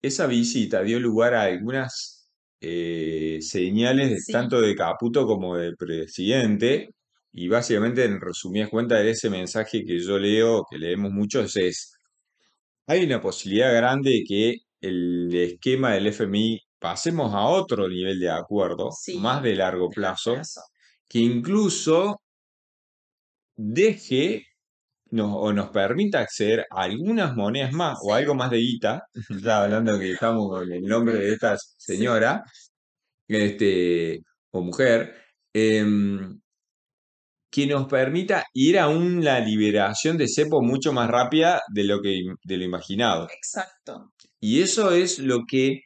esa 0.03 0.27
visita 0.27 0.83
dio 0.83 1.01
lugar 1.01 1.35
a 1.35 1.43
algunas 1.45 2.29
eh, 2.61 3.39
señales 3.41 4.25
Sí. 4.27 4.33
tanto 4.33 4.61
de 4.61 4.75
Caputo 4.77 5.27
como 5.27 5.57
del 5.57 5.77
presidente, 5.77 6.91
y 7.33 7.49
básicamente 7.49 8.05
en 8.05 8.21
resumidas 8.21 8.69
cuentas 8.71 9.01
de 9.03 9.11
ese 9.11 9.31
mensaje 9.31 9.85
que 9.85 9.99
yo 9.99 10.19
leo, 10.19 10.65
que 10.71 10.79
leemos 10.79 11.11
muchos, 11.13 11.57
es, 11.57 11.93
hay 12.87 13.05
una 13.05 13.21
posibilidad 13.21 13.75
grande 13.75 14.11
de 14.11 14.25
que 14.27 14.57
el 14.81 15.35
esquema 15.35 15.95
del 15.95 16.09
FMI 16.09 16.61
pasemos 16.79 17.33
a 17.35 17.47
otro 17.47 17.89
nivel 17.89 18.19
de 18.21 18.31
acuerdo, 18.31 18.91
Sí. 18.93 19.19
más 19.19 19.43
de 19.43 19.55
largo 19.57 19.89
plazo. 19.89 20.37
Que 21.13 21.19
incluso 21.19 22.23
deje 23.57 24.47
o 25.13 25.53
nos 25.53 25.69
permita 25.69 26.21
acceder 26.21 26.61
a 26.71 26.85
algunas 26.85 27.37
monedas 27.37 27.73
más 27.75 27.99
o 28.03 28.15
algo 28.15 28.35
más 28.35 28.51
de 28.51 28.59
guita, 28.59 29.03
ya 29.43 29.65
hablando 29.65 29.99
que 29.99 30.13
estamos 30.13 30.49
con 30.49 30.73
el 30.73 30.83
nombre 30.83 31.15
de 31.17 31.35
esta 31.35 31.57
señora, 31.77 32.43
este, 33.29 34.21
o 34.53 34.63
mujer, 34.63 35.15
em, 35.53 36.41
que 37.51 37.67
nos 37.67 37.87
permita 37.89 38.47
ir 38.55 38.79
a 38.79 38.89
una 38.89 39.39
liberación 39.41 40.17
de 40.17 40.29
cepo 40.29 40.63
mucho 40.63 40.95
más 40.95 41.11
rápida 41.11 41.61
de 41.75 41.85
lo 41.85 42.01
que 42.01 42.23
de 42.43 42.57
lo 42.57 42.65
imaginado. 42.65 43.29
Exacto. 43.31 44.13
Y 44.41 44.63
eso 44.63 44.93
es 44.93 45.19
lo 45.19 45.41
que 45.47 45.83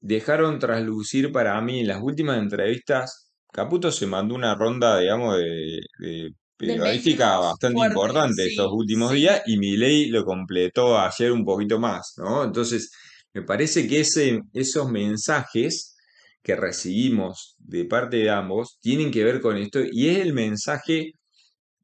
dejaron 0.00 0.58
traslucir 0.58 1.30
para 1.30 1.60
mí 1.60 1.80
en 1.80 1.86
las 1.86 2.02
últimas 2.02 2.38
entrevistas. 2.38 3.29
Caputo 3.52 3.90
se 3.92 4.06
mandó 4.06 4.34
una 4.34 4.54
ronda, 4.54 4.98
digamos, 5.00 5.36
de, 5.38 5.80
de 5.98 6.34
periodística 6.56 7.38
bastante 7.38 7.76
fuerte, 7.76 7.94
importante 7.94 8.42
sí, 8.44 8.50
estos 8.50 8.72
últimos 8.72 9.10
sí. 9.10 9.16
días 9.16 9.42
y 9.46 9.58
Milei 9.58 10.10
lo 10.10 10.24
completó 10.24 10.98
ayer 10.98 11.32
un 11.32 11.44
poquito 11.44 11.78
más, 11.80 12.14
¿no? 12.18 12.44
Entonces, 12.44 12.90
me 13.32 13.42
parece 13.42 13.88
que 13.88 14.00
ese, 14.00 14.40
esos 14.52 14.90
mensajes 14.90 15.96
que 16.42 16.56
recibimos 16.56 17.56
de 17.58 17.84
parte 17.84 18.18
de 18.18 18.30
ambos 18.30 18.78
tienen 18.80 19.10
que 19.10 19.24
ver 19.24 19.40
con 19.40 19.56
esto 19.56 19.80
y 19.90 20.08
es 20.08 20.18
el 20.18 20.32
mensaje 20.32 21.12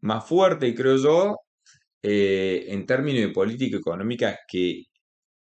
más 0.00 0.26
fuerte, 0.26 0.74
creo 0.74 0.96
yo, 0.96 1.36
eh, 2.02 2.66
en 2.68 2.86
términos 2.86 3.22
de 3.22 3.28
política 3.30 3.78
económica 3.78 4.38
que 4.48 4.84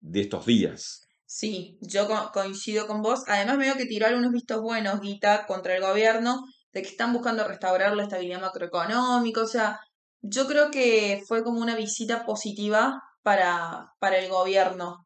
de 0.02 0.22
estos 0.22 0.46
días. 0.46 1.05
Sí, 1.40 1.78
yo 1.82 2.08
co- 2.08 2.32
coincido 2.34 2.88
con 2.88 3.02
vos. 3.02 3.22
Además, 3.28 3.58
veo 3.58 3.76
que 3.76 3.86
tiró 3.86 4.06
algunos 4.08 4.32
vistos 4.32 4.62
buenos, 4.62 5.02
Guita, 5.02 5.46
contra 5.46 5.76
el 5.76 5.82
gobierno, 5.82 6.42
de 6.74 6.82
que 6.82 6.88
están 6.90 7.12
buscando 7.14 7.46
restaurar 7.48 7.96
la 7.96 8.04
estabilidad 8.04 8.40
macroeconómica. 8.42 9.42
O 9.42 9.48
sea, 9.48 9.80
yo 10.22 10.48
creo 10.48 10.72
que 10.72 11.22
fue 11.28 11.44
como 11.44 11.60
una 11.62 11.76
visita 11.76 12.26
positiva 12.26 13.02
para, 13.22 13.88
para 14.00 14.18
el 14.20 14.30
gobierno. 14.30 15.06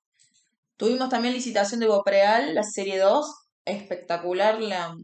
Tuvimos 0.78 1.10
también 1.10 1.34
licitación 1.36 1.80
de 1.82 1.88
Bopreal, 1.88 2.56
la 2.56 2.64
serie 2.64 3.00
2, 3.00 3.28
espectacular. 3.66 4.62
La, 4.62 4.96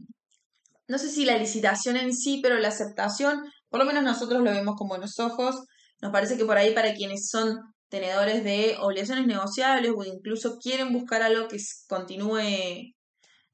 no 0.88 0.98
sé 0.98 1.08
si 1.10 1.24
la 1.24 1.36
licitación 1.38 1.96
en 1.96 2.12
sí, 2.14 2.40
pero 2.42 2.58
la 2.58 2.68
aceptación, 2.68 3.44
por 3.68 3.80
lo 3.80 3.86
menos 3.86 4.04
nosotros 4.04 4.42
lo 4.42 4.50
vemos 4.52 4.76
con 4.76 4.88
buenos 4.88 5.18
ojos. 5.18 5.56
Nos 6.00 6.12
parece 6.12 6.36
que 6.36 6.44
por 6.44 6.56
ahí 6.58 6.74
para 6.74 6.94
quienes 6.94 7.28
son 7.28 7.58
tenedores 7.88 8.44
de 8.44 8.76
obligaciones 8.80 9.26
negociables 9.26 9.92
o 9.96 10.04
incluso 10.04 10.58
quieren 10.58 10.92
buscar 10.92 11.22
algo 11.22 11.48
que 11.48 11.58
continúe 11.88 12.92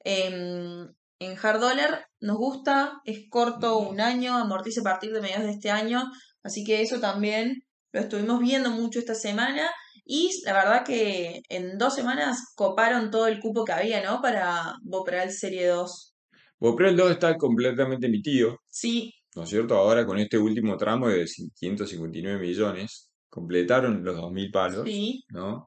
en, 0.04 0.94
en 1.18 1.38
hard 1.40 1.60
dollar, 1.60 2.06
nos 2.20 2.36
gusta, 2.36 3.00
es 3.04 3.28
corto, 3.28 3.78
un 3.78 4.00
año, 4.00 4.36
amortiza 4.36 4.80
a 4.80 4.84
partir 4.84 5.12
de 5.12 5.20
mediados 5.20 5.46
de 5.46 5.52
este 5.52 5.70
año, 5.70 6.02
así 6.42 6.64
que 6.64 6.82
eso 6.82 7.00
también 7.00 7.62
lo 7.92 8.00
estuvimos 8.00 8.40
viendo 8.40 8.70
mucho 8.70 8.98
esta 8.98 9.14
semana 9.14 9.70
y 10.04 10.30
la 10.44 10.54
verdad 10.54 10.84
que 10.84 11.42
en 11.48 11.78
dos 11.78 11.94
semanas 11.94 12.52
coparon 12.56 13.10
todo 13.10 13.28
el 13.28 13.38
cupo 13.38 13.64
que 13.64 13.72
había, 13.72 14.02
¿no? 14.02 14.20
Para 14.20 14.74
Bopreal 14.82 15.30
Serie 15.30 15.68
2. 15.68 16.14
Boprel 16.58 16.96
2 16.96 17.10
está 17.12 17.36
completamente 17.36 18.06
emitido, 18.06 18.56
Sí, 18.68 19.12
¿no 19.34 19.44
es 19.44 19.50
cierto? 19.50 19.76
Ahora 19.76 20.06
con 20.06 20.18
este 20.18 20.38
último 20.38 20.76
tramo 20.76 21.08
de 21.08 21.24
559 21.54 22.40
millones, 22.40 23.11
completaron 23.32 24.04
los 24.04 24.14
2.000 24.16 24.50
palos, 24.50 24.84
sí, 24.84 25.24
¿no? 25.30 25.66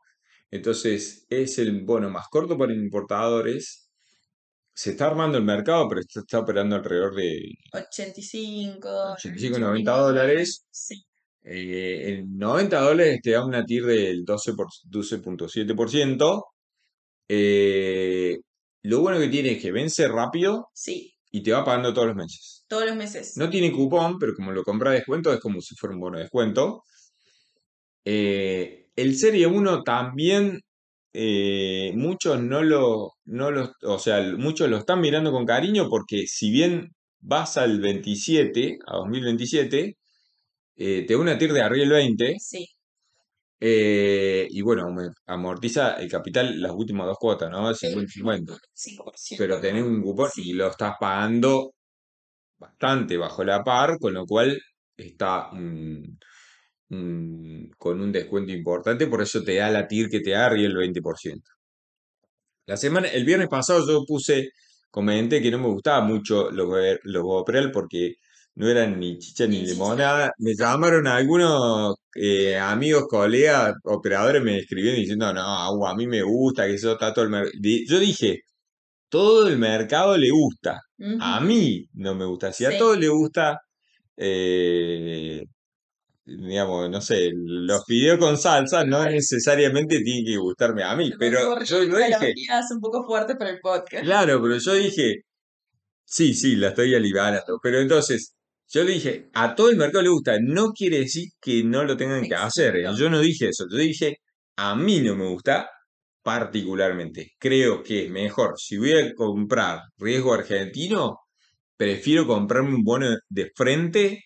Entonces 0.52 1.26
es 1.30 1.58
el 1.58 1.84
bono 1.84 2.12
más 2.12 2.28
corto 2.30 2.56
para 2.58 2.72
importadores. 2.74 3.90
Se 4.74 4.92
está 4.92 5.08
armando 5.08 5.38
el 5.40 5.44
mercado, 5.44 5.88
pero 5.90 6.02
está, 6.02 6.20
está 6.20 6.40
operando 6.40 6.76
alrededor 6.76 7.16
de 7.16 7.42
85, 7.74 9.14
85, 9.14 9.58
90 9.60 9.98
dólares. 9.98 10.66
Sí, 10.70 11.04
Eh, 11.48 12.18
en 12.20 12.38
90 12.38 12.80
dólares 12.82 13.20
te 13.24 13.32
da 13.32 13.44
una 13.46 13.64
TIR 13.66 13.86
del 13.86 14.24
12 14.26 14.54
por- 14.54 14.68
12.7%. 14.90 16.44
Eh, 17.28 18.38
lo 18.84 19.02
bueno 19.02 19.20
que 19.20 19.28
tiene 19.30 19.54
es 19.54 19.62
que 19.62 19.72
vence 19.72 20.08
rápido 20.08 20.70
sí, 20.74 21.14
y 21.32 21.42
te 21.42 21.52
va 21.52 21.66
pagando 21.66 21.94
todos 21.94 22.08
los 22.08 22.16
meses. 22.16 22.64
todos 22.68 22.86
los 22.86 22.96
meses. 22.96 23.38
No 23.38 23.50
tiene 23.50 23.72
cupón, 23.72 24.18
pero 24.20 24.34
como 24.36 24.52
lo 24.52 24.64
compra 24.64 24.92
a 24.92 24.94
descuento, 24.94 25.34
es 25.34 25.40
como 25.40 25.62
si 25.62 25.76
fuera 25.76 25.96
un 25.96 26.02
bono 26.02 26.18
de 26.18 26.24
descuento. 26.24 26.84
Eh, 28.06 28.88
el 28.96 29.18
Serie 29.18 29.48
1 29.48 29.84
también, 29.84 30.62
eh, 31.14 31.92
muchos 31.96 32.42
no 32.42 32.64
lo, 32.64 33.14
no 33.26 33.52
lo, 33.52 33.74
o 33.84 34.00
sea, 34.00 34.22
muchos 34.38 34.70
lo 34.70 34.78
están 34.78 35.02
mirando 35.02 35.32
con 35.32 35.46
cariño 35.46 35.90
porque 35.90 36.28
si 36.28 36.52
bien 36.52 36.92
vas 37.20 37.58
al 37.58 37.80
27, 37.82 38.80
a 38.88 38.98
2027, 38.98 39.98
eh, 40.78 41.06
te 41.08 41.14
da 41.14 41.20
una 41.20 41.38
TIR 41.38 41.54
de 41.54 41.62
arriba 41.62 41.82
del 41.86 41.90
20, 41.92 42.36
Sí, 42.40 42.68
eh, 43.60 44.48
y 44.50 44.62
bueno, 44.62 44.88
amortiza 45.26 45.94
el 45.96 46.10
capital 46.10 46.62
las 46.62 46.72
últimas 46.74 47.08
dos 47.08 47.18
cuotas, 47.18 47.50
¿no? 47.50 47.74
50-50. 47.74 48.58
5%. 48.74 49.38
Pero 49.38 49.60
tenés 49.62 49.84
un 49.84 50.02
cupón 50.02 50.30
y 50.36 50.54
lo 50.54 50.68
estás 50.68 50.96
pagando 51.00 51.74
bastante 52.58 53.18
bajo 53.18 53.44
la 53.44 53.64
par, 53.64 53.98
con 54.00 54.14
lo 54.14 54.26
cual 54.26 54.60
está, 54.98 55.50
mm, 55.54 56.18
mm, 56.90 57.72
con 57.78 58.02
un 58.02 58.12
descuento 58.12 58.52
importante, 58.52 59.08
por 59.08 59.22
eso 59.22 59.44
te 59.44 59.56
da 59.56 59.70
la 59.72 59.88
TIR 59.88 60.10
que 60.10 60.20
te 60.22 60.32
da 60.32 60.46
arriba 60.48 60.68
el 60.68 60.76
20%. 60.78 61.52
La 62.68 62.78
semana, 62.78 63.08
el 63.10 63.26
viernes 63.26 63.48
pasado 63.48 63.86
yo 63.88 64.04
puse, 64.06 64.50
comenté 64.90 65.42
que 65.42 65.52
no 65.52 65.60
me 65.60 65.68
gustaba 65.68 66.02
mucho 66.02 66.50
los, 66.52 66.68
los 67.04 67.24
porque 67.74 68.16
no 68.56 68.68
eran 68.70 69.00
ni 69.00 69.18
chicha 69.20 69.46
ni 69.46 69.60
Ni 69.60 69.68
chicha. 69.68 69.74
limonada. 69.74 70.32
Me 70.40 70.54
llamaron 70.56 71.06
algunos 71.08 71.96
eh, 72.16 72.58
amigos, 72.58 73.06
colegas, 73.10 73.74
operadores, 73.84 74.42
me 74.44 74.60
escribieron 74.60 75.00
diciendo, 75.02 75.32
no, 75.34 75.42
Agu, 75.42 75.86
a 75.88 75.96
mí 75.96 76.08
me 76.08 76.22
gusta, 76.24 76.66
que 76.66 76.74
eso 76.76 76.94
está 76.94 77.14
todo 77.14 77.26
el 77.26 77.32
mercado. 77.32 77.52
Yo 77.88 78.00
dije, 78.00 78.42
todo 79.10 79.48
el 79.48 79.58
mercado 79.58 80.18
le 80.18 80.32
gusta. 80.32 80.82
A 81.20 81.40
mí 81.42 81.88
no 81.94 82.16
me 82.16 82.26
gusta. 82.26 82.54
Si 82.54 82.66
a 82.66 82.72
Sí. 82.72 82.78
todos 82.80 82.98
le 83.00 83.10
gusta, 83.10 83.62
eh, 84.18 85.44
digamos, 86.26 86.90
no 86.90 87.02
sé, 87.02 87.32
los 87.36 87.86
fideos 87.86 88.18
con 88.18 88.38
salsa 88.38 88.84
no 88.84 89.04
necesariamente 89.06 90.00
tienen 90.02 90.26
que 90.26 90.38
gustarme 90.38 90.84
a 90.84 90.96
mí, 90.96 91.12
pero 91.20 91.64
yo 91.64 91.80
lo 91.84 91.98
dije, 91.98 92.12
calorías 92.12 92.72
un 92.72 92.80
poco 92.80 93.06
fuerte 93.06 93.36
para 93.36 93.52
el 93.52 93.60
podcast. 93.60 94.04
claro, 94.04 94.42
pero 94.42 94.58
yo 94.58 94.74
dije, 94.74 95.22
sí, 96.04 96.34
sí, 96.34 96.56
la 96.56 96.70
estoy 96.70 96.96
aliviando, 96.96 97.60
pero 97.62 97.80
entonces, 97.80 98.36
yo 98.68 98.84
le 98.84 98.94
dije, 98.94 99.30
a 99.34 99.54
todo 99.56 99.70
el 99.70 99.78
mercado 99.78 100.04
le 100.04 100.10
gusta, 100.10 100.38
no 100.42 100.72
quiere 100.72 101.00
decir 101.00 101.30
que 101.40 101.64
no 101.64 101.84
lo 101.84 101.96
tengan 101.96 102.24
que 102.24 102.36
hacer, 102.36 102.76
yo 102.98 103.10
no 103.10 103.20
dije 103.20 103.50
eso, 103.50 103.66
yo 103.70 103.78
dije, 103.78 104.18
a 104.58 104.76
mí 104.76 105.02
no 105.02 105.16
me 105.16 105.28
gusta 105.28 105.70
particularmente, 106.24 107.34
creo 107.38 107.84
que 107.84 108.06
es 108.06 108.12
mejor, 108.12 108.56
si 108.58 108.78
voy 108.78 108.94
a 108.94 109.14
comprar 109.14 109.82
riesgo 109.98 110.34
argentino, 110.34 111.20
prefiero 111.78 112.26
comprarme 112.26 112.74
un 112.76 112.84
bono 112.84 113.16
de 113.30 113.52
frente 113.56 114.24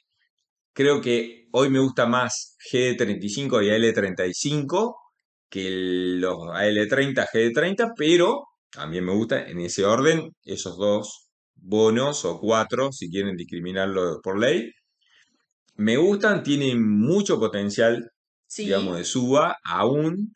Creo 0.74 1.02
que 1.02 1.48
hoy 1.52 1.70
me 1.70 1.80
gusta 1.80 2.06
más 2.06 2.56
GD35 2.72 3.64
y 3.64 3.70
AL35 3.70 4.96
que 5.50 5.70
los 6.20 6.38
AL30, 6.38 7.28
GD30, 7.34 7.94
pero 7.98 8.44
también 8.72 9.06
me 9.06 9.14
gusta 9.14 9.48
en 9.48 9.60
ese 9.60 9.86
orden 9.86 10.32
esos 10.44 10.78
dos 10.78 11.30
bonos 11.56 12.24
o 12.26 12.40
cuatro, 12.40 12.92
si 12.92 13.10
quieren 13.10 13.36
discriminarlo 13.36 14.22
por 14.22 14.40
ley. 14.40 14.72
Me 15.76 15.98
gustan, 15.98 16.44
tienen 16.44 16.82
mucho 17.00 17.40
potencial, 17.40 18.12
digamos, 18.58 18.98
de 18.98 19.04
suba 19.06 19.58
aún. 19.64 20.36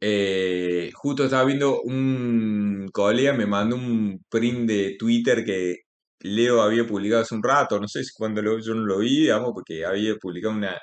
Eh, 0.00 0.90
justo 0.94 1.24
estaba 1.24 1.44
viendo 1.44 1.80
un 1.82 2.88
colega, 2.92 3.32
me 3.32 3.46
mandó 3.46 3.76
un 3.76 4.22
print 4.28 4.68
de 4.68 4.96
Twitter 4.98 5.44
que 5.44 5.76
Leo 6.24 6.62
había 6.62 6.86
publicado 6.86 7.22
hace 7.22 7.34
un 7.34 7.42
rato, 7.42 7.78
no 7.78 7.86
sé 7.88 8.02
si 8.02 8.12
cuando 8.16 8.40
lo, 8.42 8.58
yo 8.58 8.74
no 8.74 8.84
lo 8.86 8.98
vi, 8.98 9.20
digamos, 9.22 9.52
porque 9.54 9.84
había 9.84 10.14
publicado 10.16 10.54
una, 10.54 10.78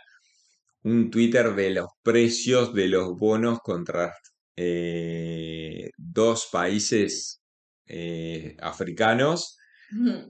un 0.83 1.09
Twitter 1.09 1.55
de 1.55 1.71
los 1.71 1.87
precios 2.03 2.73
de 2.73 2.87
los 2.87 3.17
bonos 3.17 3.59
contra 3.59 4.13
eh, 4.55 5.89
dos 5.97 6.49
países 6.51 7.41
eh, 7.87 8.55
africanos, 8.61 9.57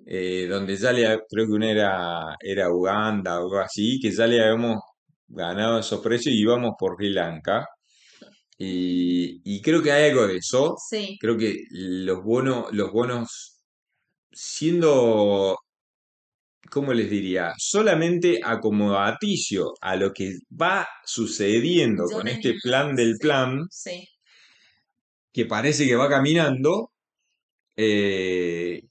eh, 0.07 0.47
donde 0.49 0.75
ya 0.77 0.91
le, 0.91 1.03
creo 1.29 1.45
que 1.45 1.51
una 1.51 1.71
era, 1.71 2.35
era 2.39 2.71
Uganda 2.71 3.39
o 3.39 3.43
algo 3.43 3.59
así, 3.59 3.99
que 4.01 4.11
ya 4.11 4.25
le 4.27 4.41
habíamos 4.41 4.79
ganado 5.27 5.79
esos 5.79 5.99
precios 6.01 6.33
y 6.33 6.41
íbamos 6.41 6.73
por 6.79 6.95
Sri 6.95 7.09
Lanka. 7.11 7.65
Y, 8.57 9.41
y 9.43 9.61
creo 9.61 9.81
que 9.81 9.91
hay 9.91 10.11
algo 10.11 10.27
de 10.27 10.37
eso. 10.37 10.75
Sí. 10.89 11.17
Creo 11.19 11.37
que 11.37 11.63
los 11.71 12.23
bonos, 12.23 12.67
los 12.71 12.91
bonos, 12.91 13.50
siendo, 14.31 15.57
¿cómo 16.69 16.93
les 16.93 17.09
diría? 17.09 17.53
Solamente 17.57 18.39
acomodaticio 18.43 19.73
a 19.81 19.95
lo 19.95 20.13
que 20.13 20.33
va 20.59 20.87
sucediendo 21.05 22.05
Yo 22.09 22.17
con 22.17 22.25
tenía- 22.25 22.39
este 22.39 22.53
plan 22.61 22.95
del 22.95 23.13
sí, 23.13 23.19
plan, 23.19 23.67
Sí. 23.69 24.07
que 25.33 25.45
parece 25.45 25.87
que 25.87 25.95
va 25.95 26.09
caminando, 26.09 26.91
eh, 27.75 28.81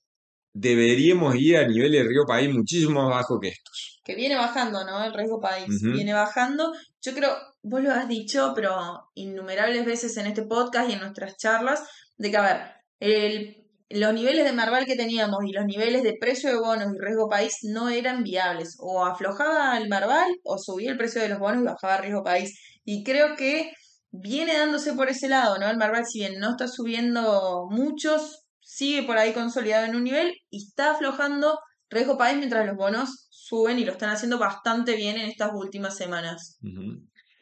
deberíamos 0.52 1.34
ir 1.36 1.56
a 1.58 1.66
nivel 1.66 1.92
de 1.92 2.02
Río 2.02 2.24
País 2.26 2.52
muchísimo 2.52 3.02
más 3.02 3.10
bajo 3.10 3.38
que 3.38 3.48
estos. 3.48 4.00
Que 4.04 4.14
viene 4.16 4.34
bajando, 4.36 4.84
¿no? 4.84 5.04
El 5.04 5.14
riesgo 5.14 5.40
país 5.40 5.66
viene 5.82 6.12
bajando. 6.14 6.72
Yo 7.02 7.14
creo, 7.14 7.36
vos 7.62 7.82
lo 7.82 7.92
has 7.92 8.08
dicho, 8.08 8.52
pero 8.54 9.08
innumerables 9.14 9.84
veces 9.86 10.16
en 10.16 10.26
este 10.26 10.42
podcast 10.42 10.90
y 10.90 10.94
en 10.94 11.00
nuestras 11.00 11.36
charlas, 11.36 11.82
de 12.16 12.30
que, 12.30 12.36
a 12.36 12.42
ver, 12.42 12.72
el- 12.98 13.59
los 13.90 14.14
niveles 14.14 14.44
de 14.44 14.52
Marval 14.52 14.86
que 14.86 14.96
teníamos 14.96 15.40
y 15.44 15.52
los 15.52 15.66
niveles 15.66 16.02
de 16.04 16.16
precio 16.18 16.50
de 16.50 16.58
bonos 16.58 16.94
y 16.94 16.98
riesgo 16.98 17.28
país 17.28 17.58
no 17.64 17.88
eran 17.88 18.22
viables. 18.22 18.76
O 18.78 19.04
aflojaba 19.04 19.76
el 19.78 19.88
Marval 19.88 20.30
o 20.44 20.58
subía 20.58 20.92
el 20.92 20.96
precio 20.96 21.20
de 21.20 21.28
los 21.28 21.40
bonos 21.40 21.62
y 21.62 21.66
bajaba 21.66 21.96
el 21.96 22.02
riesgo 22.02 22.22
país. 22.22 22.58
Y 22.84 23.02
creo 23.02 23.36
que 23.36 23.72
viene 24.12 24.56
dándose 24.56 24.94
por 24.94 25.08
ese 25.08 25.28
lado, 25.28 25.58
¿no? 25.58 25.68
El 25.68 25.76
Marval, 25.76 26.06
si 26.06 26.20
bien 26.20 26.38
no 26.38 26.50
está 26.50 26.68
subiendo 26.68 27.66
muchos, 27.68 28.46
sigue 28.60 29.02
por 29.02 29.18
ahí 29.18 29.32
consolidado 29.32 29.86
en 29.86 29.96
un 29.96 30.04
nivel 30.04 30.34
y 30.50 30.64
está 30.64 30.92
aflojando 30.92 31.58
riesgo 31.88 32.16
país 32.16 32.38
mientras 32.38 32.66
los 32.66 32.76
bonos 32.76 33.26
suben 33.30 33.80
y 33.80 33.84
lo 33.84 33.92
están 33.92 34.10
haciendo 34.10 34.38
bastante 34.38 34.94
bien 34.94 35.16
en 35.16 35.28
estas 35.28 35.50
últimas 35.52 35.96
semanas. 35.96 36.58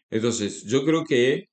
Entonces, 0.08 0.64
yo 0.66 0.84
creo 0.86 1.04
que 1.04 1.50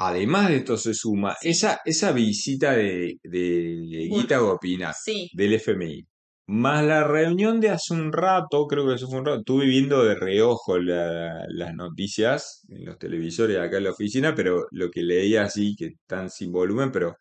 además 0.00 0.48
de 0.48 0.56
esto 0.56 0.76
se 0.76 0.94
suma 0.94 1.36
Sí. 1.40 1.50
esa, 1.50 1.80
esa 1.84 2.12
visita 2.12 2.72
de, 2.72 3.18
de. 3.22 4.08
Guita 4.10 4.38
Gopina 4.38 4.92
Sí, 4.92 5.30
del 5.34 5.54
FMI, 5.54 6.06
más 6.48 6.84
la 6.84 7.04
reunión 7.04 7.60
de 7.60 7.70
hace 7.70 7.94
un 7.94 8.12
rato, 8.12 8.66
creo 8.66 8.86
que 8.88 8.94
eso 8.94 9.06
fue 9.08 9.20
un 9.20 9.26
rato, 9.26 9.38
estuve 9.40 9.66
viendo 9.66 10.02
de 10.04 10.14
reojo 10.16 10.78
la- 10.78 11.44
las 11.48 11.74
noticias 11.74 12.66
en 12.68 12.84
los 12.86 12.98
televisores 12.98 13.58
acá 13.58 13.78
en 13.78 13.84
la 13.84 13.90
oficina, 13.92 14.34
pero 14.34 14.66
lo 14.72 14.90
que 14.90 15.02
leía 15.02 15.42
así, 15.44 15.76
que 15.76 15.86
están 15.86 16.28
sin 16.30 16.50
volumen, 16.52 16.90
pero 16.92 17.16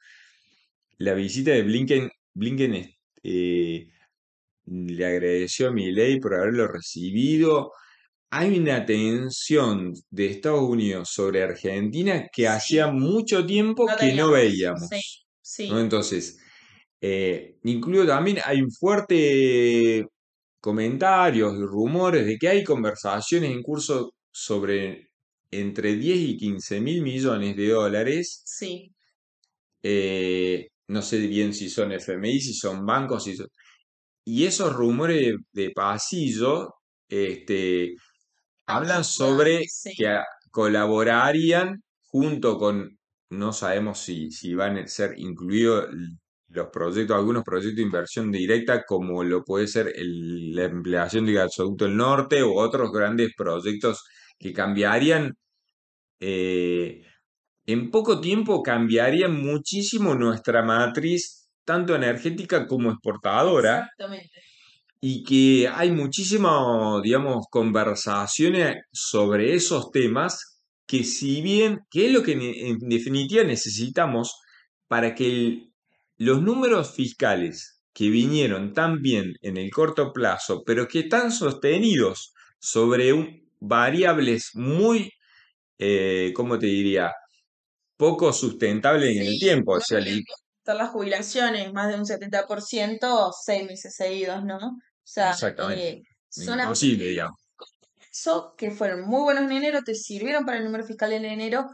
la 0.97 1.13
visita 1.13 1.51
de 1.51 1.63
Blinken, 1.63 2.09
Blinken 2.33 2.73
eh, 3.23 3.87
le 4.65 5.05
agradeció 5.05 5.69
a 5.69 5.71
Milei 5.71 6.19
por 6.19 6.35
haberlo 6.35 6.67
recibido. 6.67 7.71
Hay 8.31 8.59
una 8.59 8.85
tensión 8.85 9.93
de 10.11 10.27
Estados 10.27 10.61
Unidos 10.61 11.09
sobre 11.11 11.41
Argentina 11.43 12.27
que 12.31 12.43
Sí. 12.43 12.47
hacía 12.47 12.87
mucho 12.91 13.45
tiempo 13.45 13.87
no 13.87 13.97
que 13.97 14.13
no 14.13 14.31
veíamos. 14.31 14.87
Sí, 14.89 15.01
sí. 15.41 15.69
¿no? 15.69 15.79
Entonces, 15.79 16.37
eh, 17.01 17.57
incluyo 17.63 18.05
también, 18.05 18.39
hay 18.45 18.61
un 18.61 18.71
fuerte 18.71 20.05
comentarios 20.61 21.55
y 21.57 21.61
rumores 21.63 22.25
de 22.27 22.37
que 22.37 22.49
hay 22.49 22.63
conversaciones 22.63 23.51
en 23.51 23.63
curso 23.63 24.13
sobre 24.31 25.09
entre 25.51 25.95
10 25.95 26.17
y 26.19 26.37
15 26.37 26.81
mil 26.81 27.01
millones 27.01 27.55
de 27.57 27.69
dólares. 27.69 28.43
Sí, 28.45 28.91
eh, 29.83 30.67
no 30.87 31.01
sé 31.01 31.19
bien 31.27 31.53
si 31.53 31.69
son 31.69 31.91
FMI, 31.93 32.39
si 32.41 32.53
son 32.53 32.85
bancos, 32.85 33.23
si 33.25 33.35
son... 33.35 33.47
Y 34.25 34.45
esos 34.45 34.73
rumores 34.75 35.21
de, 35.53 35.63
de 35.65 35.71
pasillo, 35.71 36.75
este, 37.09 37.95
hablan 38.69 39.03
sobre 39.03 39.63
sí. 39.67 39.93
que 39.95 40.19
colaborarían 40.51 41.83
junto 42.07 42.57
con, 42.57 42.97
no 43.29 43.53
sabemos 43.53 43.99
si, 43.99 44.31
si 44.31 44.55
van 44.55 44.77
a 44.77 44.87
ser 44.87 45.15
incluidos 45.19 45.87
los 46.47 46.67
proyectos, 46.69 47.15
algunos 47.15 47.43
proyectos 47.43 47.75
de 47.77 47.81
inversión 47.83 48.31
directa, 48.31 48.83
como 48.85 49.23
lo 49.23 49.43
puede 49.43 49.67
ser 49.67 49.93
el- 49.95 50.53
la 50.55 50.63
empleación 50.65 51.25
de 51.25 51.33
gasoducto 51.33 51.85
del 51.85 51.97
norte 51.97 52.43
u 52.43 52.57
otros 52.57 52.91
grandes 52.91 53.31
proyectos 53.37 54.03
que 54.39 54.51
cambiarían, 54.53 55.35
eh, 56.19 57.05
en 57.65 57.91
poco 57.91 58.21
tiempo 58.21 58.63
cambiarían 58.63 59.33
muchísimo 59.41 60.15
nuestra 60.15 60.63
matriz, 60.63 61.49
tanto 61.65 61.95
energética 61.95 62.67
como 62.67 62.91
exportadora 62.91 63.89
Exactamente. 63.89 64.41
Y 65.01 65.23
que 65.23 65.67
hay 65.67 65.91
muchísimas, 65.91 67.01
digamos, 67.03 67.45
conversaciones 67.49 68.77
sobre 68.91 69.53
esos 69.55 69.91
temas 69.91 70.61
que 70.85 71.03
si 71.03 71.41
bien, 71.41 71.81
que 71.89 72.07
es 72.07 72.11
lo 72.13 72.23
que 72.23 72.33
en 72.33 72.77
definitiva 72.79 73.43
necesitamos 73.43 74.35
para 74.87 75.13
que 75.15 75.25
el- 75.27 75.73
los 76.17 76.41
números 76.41 76.93
fiscales 76.95 77.81
que 77.93 78.09
vinieron 78.09 78.73
tan 78.73 79.01
bien 79.01 79.33
en 79.41 79.57
el 79.57 79.69
corto 79.71 80.11
plazo, 80.13 80.63
pero 80.65 80.87
que 80.87 80.99
están 81.01 81.31
sostenidos 81.31 82.33
sobre 82.59 83.13
un- 83.13 83.47
variables 83.59 84.51
muy, 84.55 85.11
eh, 85.79 86.33
¿cómo 86.35 86.59
te 86.59 86.67
diría? 86.67 87.11
Poco 87.97 88.33
sustentables 88.33 89.15
en 89.17 89.23
el 89.23 89.39
tiempo. 89.39 89.73
O 89.73 89.81
sea, 90.65 90.75
las 90.75 90.89
jubilaciones, 90.91 91.73
más 91.73 91.89
de 91.89 91.95
un 91.97 92.05
70%, 92.05 93.31
seis 93.45 93.65
meses 93.65 93.95
seguidos, 93.95 94.43
¿no? 94.45 94.59
O 95.09 95.11
sea, 95.11 95.31
Exactamente. 95.31 95.89
eh, 95.89 96.03
son 96.29 96.59
imposible, 96.59 97.05
digamos. 97.05 97.35
eso 98.11 98.53
que 98.57 98.69
fueron 98.71 99.01
muy 99.07 99.21
buenos 99.23 99.43
en 99.45 99.51
enero, 99.53 99.81
te 99.83 99.95
sirvieron 99.95 100.45
para 100.45 100.59
el 100.59 100.65
número 100.65 100.85
fiscal 100.85 101.11
en 101.13 101.25
enero, 101.25 101.65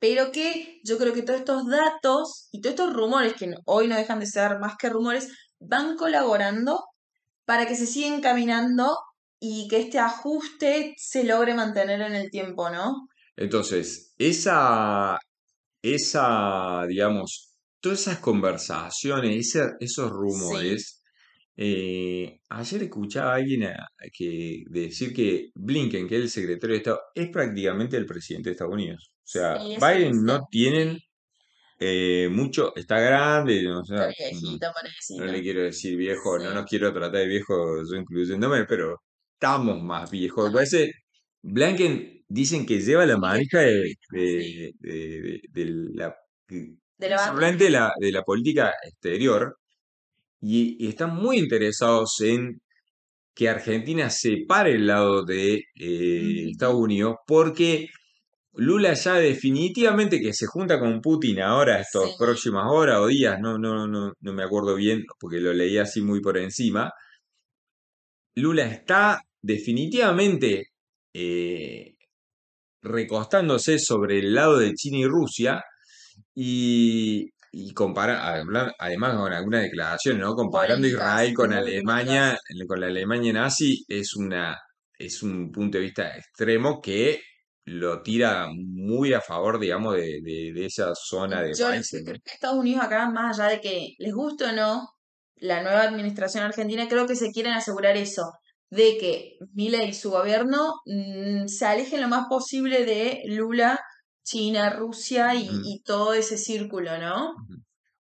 pero 0.00 0.32
que 0.32 0.80
yo 0.84 0.98
creo 0.98 1.12
que 1.14 1.22
todos 1.22 1.40
estos 1.40 1.68
datos 1.68 2.48
y 2.50 2.60
todos 2.60 2.74
estos 2.74 2.92
rumores, 2.94 3.34
que 3.34 3.52
hoy 3.66 3.86
no 3.86 3.96
dejan 3.96 4.18
de 4.20 4.26
ser 4.26 4.58
más 4.58 4.74
que 4.76 4.88
rumores, 4.88 5.28
van 5.60 5.96
colaborando 5.96 6.82
para 7.44 7.66
que 7.66 7.76
se 7.76 7.86
siga 7.86 8.08
encaminando 8.08 8.96
y 9.38 9.68
que 9.68 9.80
este 9.80 9.98
ajuste 10.00 10.94
se 10.98 11.24
logre 11.24 11.54
mantener 11.54 12.00
en 12.02 12.14
el 12.16 12.30
tiempo, 12.30 12.70
¿no? 12.70 13.06
Entonces, 13.36 14.14
esa, 14.18 15.16
esa, 15.82 16.86
digamos, 16.88 17.54
todas 17.80 18.00
esas 18.00 18.18
conversaciones, 18.18 19.48
ese- 19.54 19.72
esos 19.80 20.10
rumores, 20.10 20.99
eh, 21.62 22.40
ayer 22.50 22.82
escuchaba 22.84 23.32
a 23.34 23.36
alguien 23.36 23.64
a- 23.64 23.88
que 24.16 24.64
decir 24.68 25.12
que 25.14 25.50
Blinken, 25.54 26.08
que 26.08 26.16
es 26.16 26.22
el 26.22 26.30
secretario 26.30 26.74
de 26.74 26.78
Estado, 26.78 27.00
es 27.14 27.28
prácticamente 27.30 27.96
el 27.98 28.06
presidente 28.06 28.48
de 28.50 28.52
Estados 28.54 28.74
Unidos. 28.74 29.12
O 29.18 29.26
sea, 29.28 29.58
sí, 29.58 29.72
eso 29.74 29.86
Biden 29.86 30.12
dice. 30.12 30.24
no 30.24 30.40
tienen 30.50 30.98
eh, 31.78 32.28
mucho, 32.30 32.74
está 32.76 33.00
grande, 33.00 33.70
o 33.72 33.84
sea, 33.84 34.08
Está 34.08 34.24
mm, 34.32 34.38
viejito, 34.42 34.66
no 34.68 34.72
pobrecito. 34.74 35.24
le 35.26 35.42
quiero 35.42 35.62
decir 35.62 35.96
viejo, 35.96 36.38
no 36.38 36.52
nos 36.52 36.64
Sí, 36.64 36.68
quiero 36.68 36.92
tratar 36.92 37.20
de 37.20 37.26
viejo 37.28 37.82
yo 37.90 37.96
incluyéndome, 37.96 38.64
pero 38.66 39.00
estamos 39.34 39.82
más 39.82 40.10
viejos. 40.10 40.52
Parece, 40.52 40.92
Blinken 41.42 42.24
dicen 42.28 42.66
que 42.66 42.80
lleva 42.80 43.06
la 43.06 43.16
manija 43.18 43.60
de, 43.60 43.94
sí, 44.10 44.16
de, 44.18 44.72
de- 44.80 45.20
de- 45.22 45.40
de 45.50 45.64
la, 45.94 46.14
de 46.98 47.08
la 47.08 47.16
banda. 47.16 47.32
principalmente 47.32 47.64
de 47.64 47.70
la, 47.70 47.92
de 47.98 48.12
la 48.12 48.22
política 48.22 48.72
exterior 48.84 49.56
y, 50.40 50.84
y 50.84 50.88
están 50.88 51.14
muy 51.16 51.38
interesados 51.38 52.20
en 52.20 52.60
que 53.34 53.48
Argentina 53.48 54.10
se 54.10 54.44
pare 54.46 54.72
el 54.72 54.86
lado 54.86 55.24
de 55.24 55.54
eh, 55.74 56.48
Estados 56.50 56.76
Unidos 56.76 57.16
porque 57.26 57.86
Lula 58.54 58.94
ya 58.94 59.14
definitivamente 59.14 60.20
que 60.20 60.34
se 60.34 60.46
junta 60.46 60.78
con 60.80 61.00
Putin 61.00 61.40
ahora 61.40 61.80
estos 61.80 62.10
Sí, 62.10 62.16
próximas 62.18 62.64
horas 62.68 62.98
o 63.00 63.06
días, 63.06 63.38
no, 63.40 63.58
no, 63.58 63.86
no, 63.86 64.12
no 64.18 64.32
me 64.32 64.42
acuerdo 64.42 64.74
bien 64.74 65.04
porque 65.18 65.40
lo 65.40 65.52
leí 65.52 65.78
así 65.78 66.02
muy 66.02 66.20
por 66.20 66.36
encima. 66.38 66.92
Lula 68.34 68.66
está 68.66 69.20
definitivamente 69.40 70.70
eh, 71.14 71.94
recostándose 72.82 73.78
sobre 73.78 74.18
el 74.18 74.34
lado 74.34 74.58
de 74.58 74.74
China 74.74 74.98
y 74.98 75.06
Rusia 75.06 75.62
y, 76.34 77.30
y 77.52 77.72
compara, 77.74 78.32
además 78.78 79.16
con 79.16 79.32
algunas 79.32 79.62
declaraciones, 79.62 80.20
¿no? 80.22 80.34
Comparando 80.34 80.86
Israel 80.86 81.34
con 81.34 81.52
Alemania, 81.52 82.38
con 82.68 82.80
la 82.80 82.86
Alemania 82.86 83.32
nazi, 83.32 83.84
es 83.88 84.14
una, 84.16 84.56
es 84.98 85.22
un 85.22 85.50
punto 85.50 85.78
de 85.78 85.84
vista 85.84 86.16
extremo 86.16 86.80
que 86.80 87.20
lo 87.64 88.02
tira 88.02 88.48
muy 88.52 89.12
a 89.14 89.20
favor, 89.20 89.58
digamos, 89.60 89.94
de, 89.96 90.20
de- 90.22 90.52
de 90.54 90.66
esa 90.66 90.92
zona 90.94 91.42
de 91.42 91.54
Yo 91.54 91.68
países, 91.68 92.00
¿no? 92.02 92.06
creo 92.12 92.20
que 92.24 92.30
Estados 92.32 92.58
Unidos 92.58 92.84
acá, 92.84 93.08
más 93.10 93.38
allá 93.38 93.50
de 93.50 93.60
que 93.60 93.88
les 93.98 94.12
guste 94.14 94.44
o 94.44 94.52
no 94.52 94.88
la 95.36 95.62
nueva 95.62 95.82
administración 95.82 96.44
argentina, 96.44 96.86
creo 96.88 97.06
que 97.06 97.16
se 97.16 97.30
quieren 97.32 97.52
asegurar 97.52 97.96
eso, 97.96 98.22
de 98.70 98.96
que 98.98 99.36
Milei 99.54 99.88
y 99.90 99.94
su 99.94 100.10
gobierno 100.10 100.74
mm, 100.86 101.46
se 101.48 101.66
alejen 101.66 102.00
lo 102.00 102.08
más 102.08 102.26
posible 102.28 102.84
de 102.84 103.22
Lula, 103.26 103.80
China, 104.30 104.70
Rusia 104.70 105.34
y, 105.34 105.48
Ujú, 105.48 105.60
y 105.64 105.82
todo 105.82 106.14
ese 106.14 106.38
círculo, 106.38 106.98
¿no? 106.98 107.34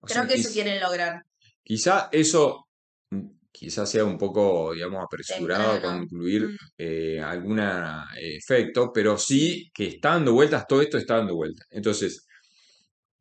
Creo 0.05 0.23
sea, 0.23 0.27
que 0.27 0.35
eso 0.35 0.49
quieren 0.53 0.79
lograr. 0.81 1.23
quizá 1.63 2.09
eso, 2.11 2.67
mm, 3.11 3.27
quizá 3.51 3.85
sea 3.85 4.05
un 4.05 4.17
poco, 4.17 4.73
digamos, 4.73 5.03
apresurado 5.03 5.73
a 5.77 5.81
concluir 5.81 6.43
Mm, 6.43 6.55
eh, 6.77 7.19
algún 7.21 7.59
efecto, 8.19 8.91
pero 8.93 9.17
sí 9.17 9.69
que 9.73 9.87
está 9.87 10.11
dando 10.13 10.33
vueltas, 10.33 10.65
todo 10.67 10.81
esto 10.81 10.97
está 10.97 11.17
dando 11.17 11.35
vueltas. 11.35 11.67
Entonces, 11.71 12.23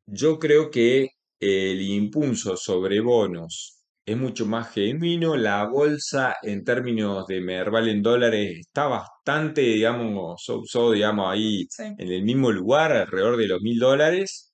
Yo 0.07 0.39
creo 0.39 0.71
que 0.71 1.09
el 1.41 1.81
impulso 1.83 2.57
sobre 2.57 3.01
bonos 3.01 3.76
es 4.07 4.17
mucho 4.17 4.47
más 4.47 4.73
genuino. 4.73 5.37
La 5.37 5.67
bolsa 5.69 6.37
en 6.43 6.65
términos 6.65 7.27
de 7.27 7.41
Merval 7.41 7.89
en 7.89 8.03
dólares 8.03 8.59
está 8.61 8.87
bastante, 8.87 9.63
digamos, 9.63 10.43
so, 10.43 10.63
so, 10.65 10.93
digamos, 10.93 11.31
ahí 11.33 11.67
sí. 11.69 11.85
en 11.85 12.13
el 12.13 12.23
mismo 12.23 12.53
lugar, 12.53 12.93
alrededor 12.93 13.37
de 13.37 13.49
los 13.49 13.61
mil 13.63 13.79
dólares, 13.79 14.53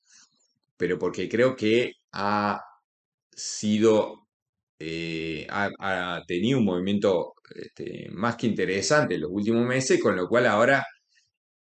pero 0.76 0.98
porque 0.98 1.28
creo 1.28 1.54
que 1.56 1.92
ha 2.12 2.60
sido, 3.30 4.26
eh, 4.78 5.46
ha, 5.50 5.70
ha 5.80 6.22
tenido 6.26 6.58
un 6.58 6.64
movimiento 6.64 7.34
este, 7.54 8.08
más 8.12 8.36
que 8.36 8.46
interesante 8.46 9.16
en 9.16 9.22
los 9.22 9.30
últimos 9.32 9.66
meses, 9.66 10.00
con 10.02 10.16
lo 10.16 10.28
cual 10.28 10.46
ahora 10.46 10.84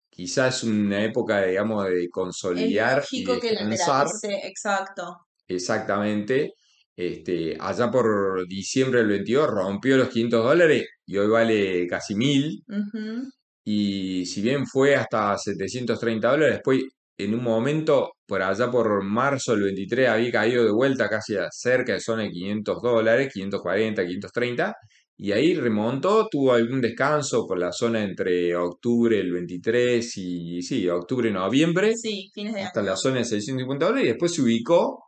quizás 0.10 0.58
es 0.58 0.64
una 0.64 1.04
época, 1.04 1.46
digamos, 1.46 1.86
de 1.86 2.08
Es 2.08 2.10
consolidar 2.10 3.04
y 3.12 3.24
lógico 3.24 3.40
que 3.40 3.52
lateralice, 3.54 4.48
exacto. 4.48 5.18
Exactamente. 5.48 6.54
Este, 6.96 7.58
allá 7.60 7.90
por 7.90 8.48
diciembre 8.48 9.00
del 9.00 9.10
22 9.10 9.48
rompió 9.50 9.98
los 9.98 10.10
500 10.10 10.44
dólares 10.44 10.86
y 11.06 11.18
hoy 11.18 11.28
vale 11.28 11.88
casi 11.88 12.16
1000. 12.16 12.62
Ujú, 12.68 13.30
Y 13.66 14.26
si 14.26 14.42
bien 14.42 14.66
fue 14.68 14.96
hasta 14.96 15.38
730 15.38 16.32
dólares, 16.32 16.56
después 16.56 16.84
en 17.18 17.34
un 17.36 17.44
momento, 17.44 18.12
por 18.26 18.42
allá 18.42 18.70
por 18.72 19.04
marzo 19.04 19.54
del 19.54 19.64
23, 19.64 20.10
había 20.10 20.32
caído 20.32 20.64
de 20.66 20.72
vuelta 20.72 21.10
casi 21.10 21.36
a 21.36 21.48
cerca 21.52 21.94
de 21.94 22.00
zona 22.00 22.24
de 22.24 22.30
500 22.32 22.82
dólares, 22.82 23.32
540, 23.34 24.04
530. 24.06 24.74
Y 25.18 25.32
ahí 25.32 25.54
remontó, 25.56 26.28
tuvo 26.30 26.54
algún 26.54 26.82
descanso 26.82 27.46
por 27.48 27.60
la 27.60 27.72
zona 27.72 28.04
entre 28.04 28.56
octubre 28.56 29.18
del 29.18 29.32
23 29.32 30.18
y, 30.18 30.62
sí, 30.64 30.90
octubre-noviembre, 30.90 31.96
Sí, 31.96 32.32
fines 32.34 32.56
de 32.56 32.62
hasta 32.64 32.82
la 32.82 32.96
zona 32.98 33.18
de 33.20 33.26
650 33.26 33.86
dólares 33.86 34.06
y 34.06 34.10
después 34.10 34.34
se 34.34 34.42
ubicó 34.42 35.04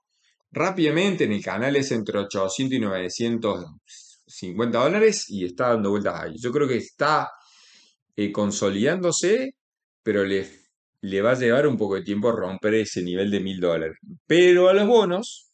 rápidamente 0.55 1.25
en 1.25 1.33
el 1.33 1.43
canal 1.43 1.75
es 1.75 1.91
entre 1.91 2.19
800 2.19 2.77
y 2.77 2.79
950 2.79 4.79
dólares 4.79 5.29
y 5.29 5.45
está 5.45 5.69
dando 5.69 5.91
vueltas 5.91 6.21
ahí. 6.21 6.35
Yo 6.37 6.51
creo 6.51 6.67
que 6.67 6.77
está 6.77 7.29
eh, 8.15 8.31
consolidándose, 8.31 9.51
pero 10.01 10.23
le, 10.23 10.49
le 11.01 11.21
va 11.21 11.31
a 11.31 11.39
llevar 11.39 11.67
un 11.67 11.77
poco 11.77 11.95
de 11.95 12.03
tiempo 12.03 12.31
romper 12.31 12.75
ese 12.75 13.03
nivel 13.03 13.29
de 13.29 13.41
1000 13.41 13.59
dólares. 13.59 13.97
Pero 14.25 14.69
a 14.69 14.73
los 14.73 14.87
bonos, 14.87 15.51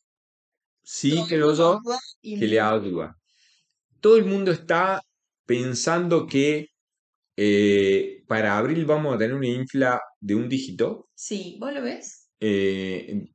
sí 0.83 1.23
creo 1.27 1.55
yo 1.55 1.79
que 2.21 2.47
le 2.47 2.59
ayuda. 2.59 3.17
Todo 3.99 4.17
el 4.17 4.25
mundo 4.25 4.51
está 4.51 5.01
pensando 5.47 6.27
que 6.27 6.67
eh, 7.35 8.23
para 8.27 8.57
abril 8.57 8.85
vamos 8.85 9.15
a 9.15 9.17
tener 9.17 9.35
una 9.35 9.47
infla 9.47 9.99
de 10.19 10.35
un 10.35 10.47
dígito. 10.47 11.09
Sí, 11.15 11.57
¿vos 11.59 11.73
lo 11.73 11.81
ves? 11.81 12.29
Eh, 12.39 13.31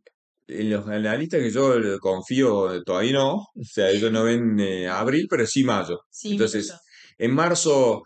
en 0.49 0.61
en 0.61 0.71
los 0.71 0.87
analistas 0.89 1.41
que 1.41 1.51
yo 1.51 1.79
le 1.79 1.99
confío 1.99 2.83
todavía 2.85 3.13
no, 3.15 3.35
o 3.35 3.65
sea, 3.65 3.91
ellos 3.91 4.13
no 4.13 4.25
ven 4.25 4.59
eh, 4.61 4.89
abril, 4.89 5.27
pero 5.29 5.47
sí 5.47 5.65
mayo. 5.65 6.01
Sí. 6.11 6.33
Entonces, 6.33 6.73
en 7.19 7.35
marzo, 7.35 8.03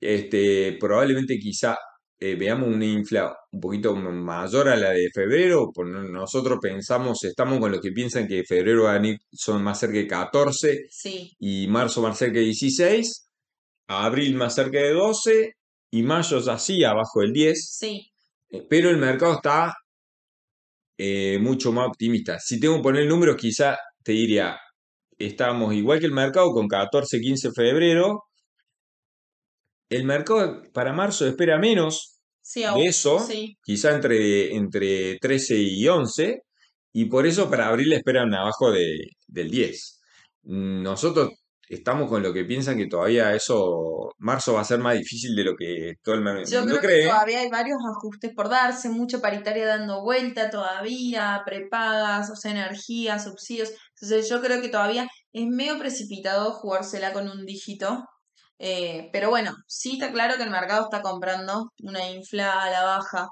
este, 0.00 0.76
probablemente 0.80 1.38
quizá 1.38 1.76
eh, 2.24 2.36
veamos 2.36 2.68
una 2.68 2.86
infla 2.86 3.34
un 3.50 3.60
poquito 3.60 3.96
mayor 3.96 4.68
a 4.68 4.76
la 4.76 4.90
de 4.90 5.10
febrero, 5.12 5.72
nosotros 6.08 6.58
pensamos, 6.62 7.24
estamos 7.24 7.58
con 7.58 7.72
los 7.72 7.80
que 7.80 7.90
piensan 7.90 8.28
que 8.28 8.44
febrero 8.44 8.84
va 8.84 8.92
a 8.92 8.94
venir, 8.94 9.18
son 9.32 9.62
más 9.62 9.80
cerca 9.80 9.98
de 9.98 10.06
14 10.06 10.86
Sí, 10.88 11.32
y 11.40 11.66
marzo 11.66 12.00
más 12.00 12.16
cerca 12.16 12.38
de 12.38 12.44
16, 12.44 13.28
abril 13.88 14.36
más 14.36 14.54
cerca 14.54 14.78
de 14.78 14.92
12 14.92 15.52
y 15.90 16.02
mayo 16.04 16.38
ya 16.38 16.58
sí 16.58 16.84
abajo 16.84 17.20
del 17.22 17.32
10, 17.32 17.76
sí. 17.76 18.06
eh, 18.50 18.64
pero 18.70 18.90
el 18.90 18.98
mercado 18.98 19.34
está 19.34 19.74
eh, 21.04 21.38
mucho 21.40 21.72
más 21.72 21.88
optimista. 21.88 22.38
Si 22.38 22.60
tengo 22.60 22.76
que 22.76 22.82
poner 22.82 23.06
números, 23.06 23.36
quizá 23.36 23.76
te 24.04 24.12
diría, 24.12 24.56
estamos 25.18 25.74
igual 25.74 25.98
que 26.00 26.06
el 26.06 26.12
mercado 26.12 26.52
con 26.52 26.68
14, 26.68 27.20
15 27.20 27.48
de 27.48 27.54
febrero. 27.54 28.22
El 29.90 30.04
mercado 30.04 30.62
para 30.72 30.92
marzo 30.92 31.26
espera 31.26 31.58
menos 31.58 32.20
Sí, 32.44 32.62
de 32.62 32.84
eso, 32.86 33.18
Sí. 33.20 33.56
quizá 33.62 33.94
entre, 33.94 34.54
entre 34.54 35.16
13 35.18 35.56
y 35.58 35.86
11, 35.88 36.40
y 36.92 37.04
por 37.06 37.26
eso 37.26 37.48
para 37.50 37.68
abril 37.68 37.92
esperan 37.92 38.34
abajo 38.34 38.70
de, 38.72 38.96
del 39.28 39.50
10. 39.50 40.00
Nosotros 40.44 41.30
estamos 41.74 42.08
con 42.08 42.22
lo 42.22 42.32
que 42.32 42.44
piensan 42.44 42.76
que 42.76 42.86
todavía 42.86 43.34
eso, 43.34 44.14
marzo 44.18 44.54
va 44.54 44.60
a 44.60 44.64
ser 44.64 44.78
más 44.78 44.94
difícil 44.94 45.34
de 45.34 45.44
lo 45.44 45.56
que 45.56 45.94
todo 46.02 46.14
el 46.16 46.22
Yo 46.46 46.60
mundo 46.60 46.78
creo 46.78 46.80
que 46.80 46.86
cree. 46.86 47.08
todavía 47.08 47.40
hay 47.40 47.48
varios 47.48 47.78
ajustes 47.96 48.32
por 48.34 48.48
darse, 48.50 48.90
mucha 48.90 49.20
paritaria 49.20 49.66
dando 49.66 50.02
vuelta 50.02 50.50
todavía, 50.50 51.42
prepagas, 51.46 52.30
o 52.30 52.36
sea, 52.36 52.50
energía, 52.50 53.18
subsidios. 53.18 53.72
Entonces 53.96 54.28
yo 54.28 54.42
creo 54.42 54.60
que 54.60 54.68
todavía 54.68 55.08
es 55.32 55.46
medio 55.46 55.78
precipitado 55.78 56.52
jugársela 56.52 57.12
con 57.12 57.28
un 57.28 57.46
dígito. 57.46 58.04
Eh, 58.58 59.08
pero 59.12 59.30
bueno, 59.30 59.52
sí 59.66 59.94
está 59.94 60.12
claro 60.12 60.36
que 60.36 60.44
el 60.44 60.50
mercado 60.50 60.84
está 60.84 61.00
comprando 61.00 61.72
una 61.82 62.10
infla 62.10 62.62
a 62.62 62.70
la 62.70 62.84
baja. 62.84 63.28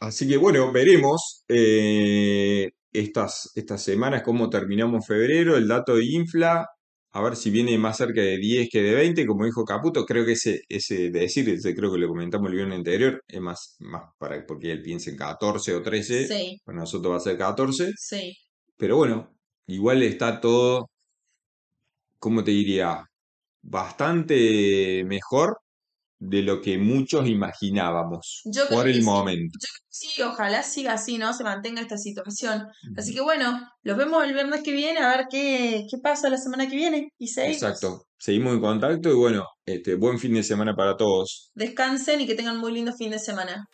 Así 0.00 0.26
que 0.26 0.36
bueno, 0.36 0.72
veremos 0.72 1.44
eh, 1.48 2.70
estas, 2.92 3.50
estas 3.54 3.82
semanas 3.82 4.22
cómo 4.22 4.50
terminamos 4.50 5.06
febrero, 5.06 5.56
el 5.56 5.68
dato 5.68 5.94
de 5.94 6.04
infla, 6.06 6.66
a 7.12 7.20
ver 7.22 7.36
si 7.36 7.50
viene 7.50 7.76
más 7.78 7.96
cerca 7.98 8.20
de 8.20 8.38
10 8.38 8.68
que 8.70 8.82
de 8.82 8.94
20, 8.94 9.26
como 9.26 9.44
dijo 9.44 9.64
Caputo, 9.64 10.04
creo 10.06 10.24
que 10.24 10.32
ese, 10.32 10.60
ese 10.68 11.10
de 11.10 11.20
decir, 11.20 11.48
ese 11.48 11.74
creo 11.74 11.92
que 11.92 11.98
lo 11.98 12.08
comentamos 12.08 12.48
el 12.50 12.56
viernes 12.56 12.78
anterior, 12.78 13.22
es 13.26 13.40
más, 13.40 13.76
más 13.80 14.04
para 14.18 14.44
porque 14.46 14.70
él 14.72 14.82
piense 14.82 15.10
en 15.10 15.16
14 15.16 15.74
o 15.74 15.82
13, 15.82 16.26
Sí, 16.28 16.60
para 16.64 16.78
nosotros 16.78 17.12
va 17.12 17.16
a 17.18 17.20
ser 17.20 17.36
14, 17.38 17.92
sí. 17.96 18.36
pero 18.76 18.96
bueno, 18.96 19.36
igual 19.66 20.02
está 20.02 20.40
todo, 20.40 20.88
¿cómo 22.18 22.44
te 22.44 22.50
diría? 22.52 23.04
bastante 23.62 25.04
mejor 25.06 25.58
de 26.20 26.42
lo 26.42 26.60
que 26.60 26.76
muchos 26.78 27.26
imaginábamos 27.26 28.42
Yo 28.44 28.68
por 28.68 28.86
el 28.86 29.02
momento. 29.02 29.58
Yo 29.58 29.68
creo 29.68 29.80
que 29.80 29.86
sí, 29.88 30.22
ojalá 30.22 30.62
siga 30.62 30.92
así, 30.92 31.16
¿no? 31.16 31.32
Se 31.32 31.42
mantenga 31.42 31.80
esta 31.80 31.96
situación. 31.96 32.66
Así 32.96 33.14
que 33.14 33.22
bueno, 33.22 33.58
los 33.82 33.96
vemos 33.96 34.22
el 34.24 34.34
viernes 34.34 34.62
que 34.62 34.72
viene 34.72 35.00
a 35.00 35.16
ver 35.16 35.26
qué, 35.30 35.86
qué 35.90 35.98
pasa 36.02 36.28
la 36.28 36.36
semana 36.36 36.68
que 36.68 36.76
viene. 36.76 37.08
Y 37.18 37.28
seguimos. 37.28 37.62
Exacto. 37.62 38.04
Seguimos 38.18 38.52
en 38.52 38.60
contacto 38.60 39.10
y 39.10 39.14
bueno, 39.14 39.46
este, 39.64 39.94
buen 39.94 40.18
fin 40.18 40.34
de 40.34 40.42
semana 40.42 40.76
para 40.76 40.96
todos. 40.96 41.50
Descansen 41.54 42.20
y 42.20 42.26
que 42.26 42.34
tengan 42.34 42.58
muy 42.58 42.72
lindo 42.72 42.92
fin 42.92 43.10
de 43.10 43.18
semana. 43.18 43.66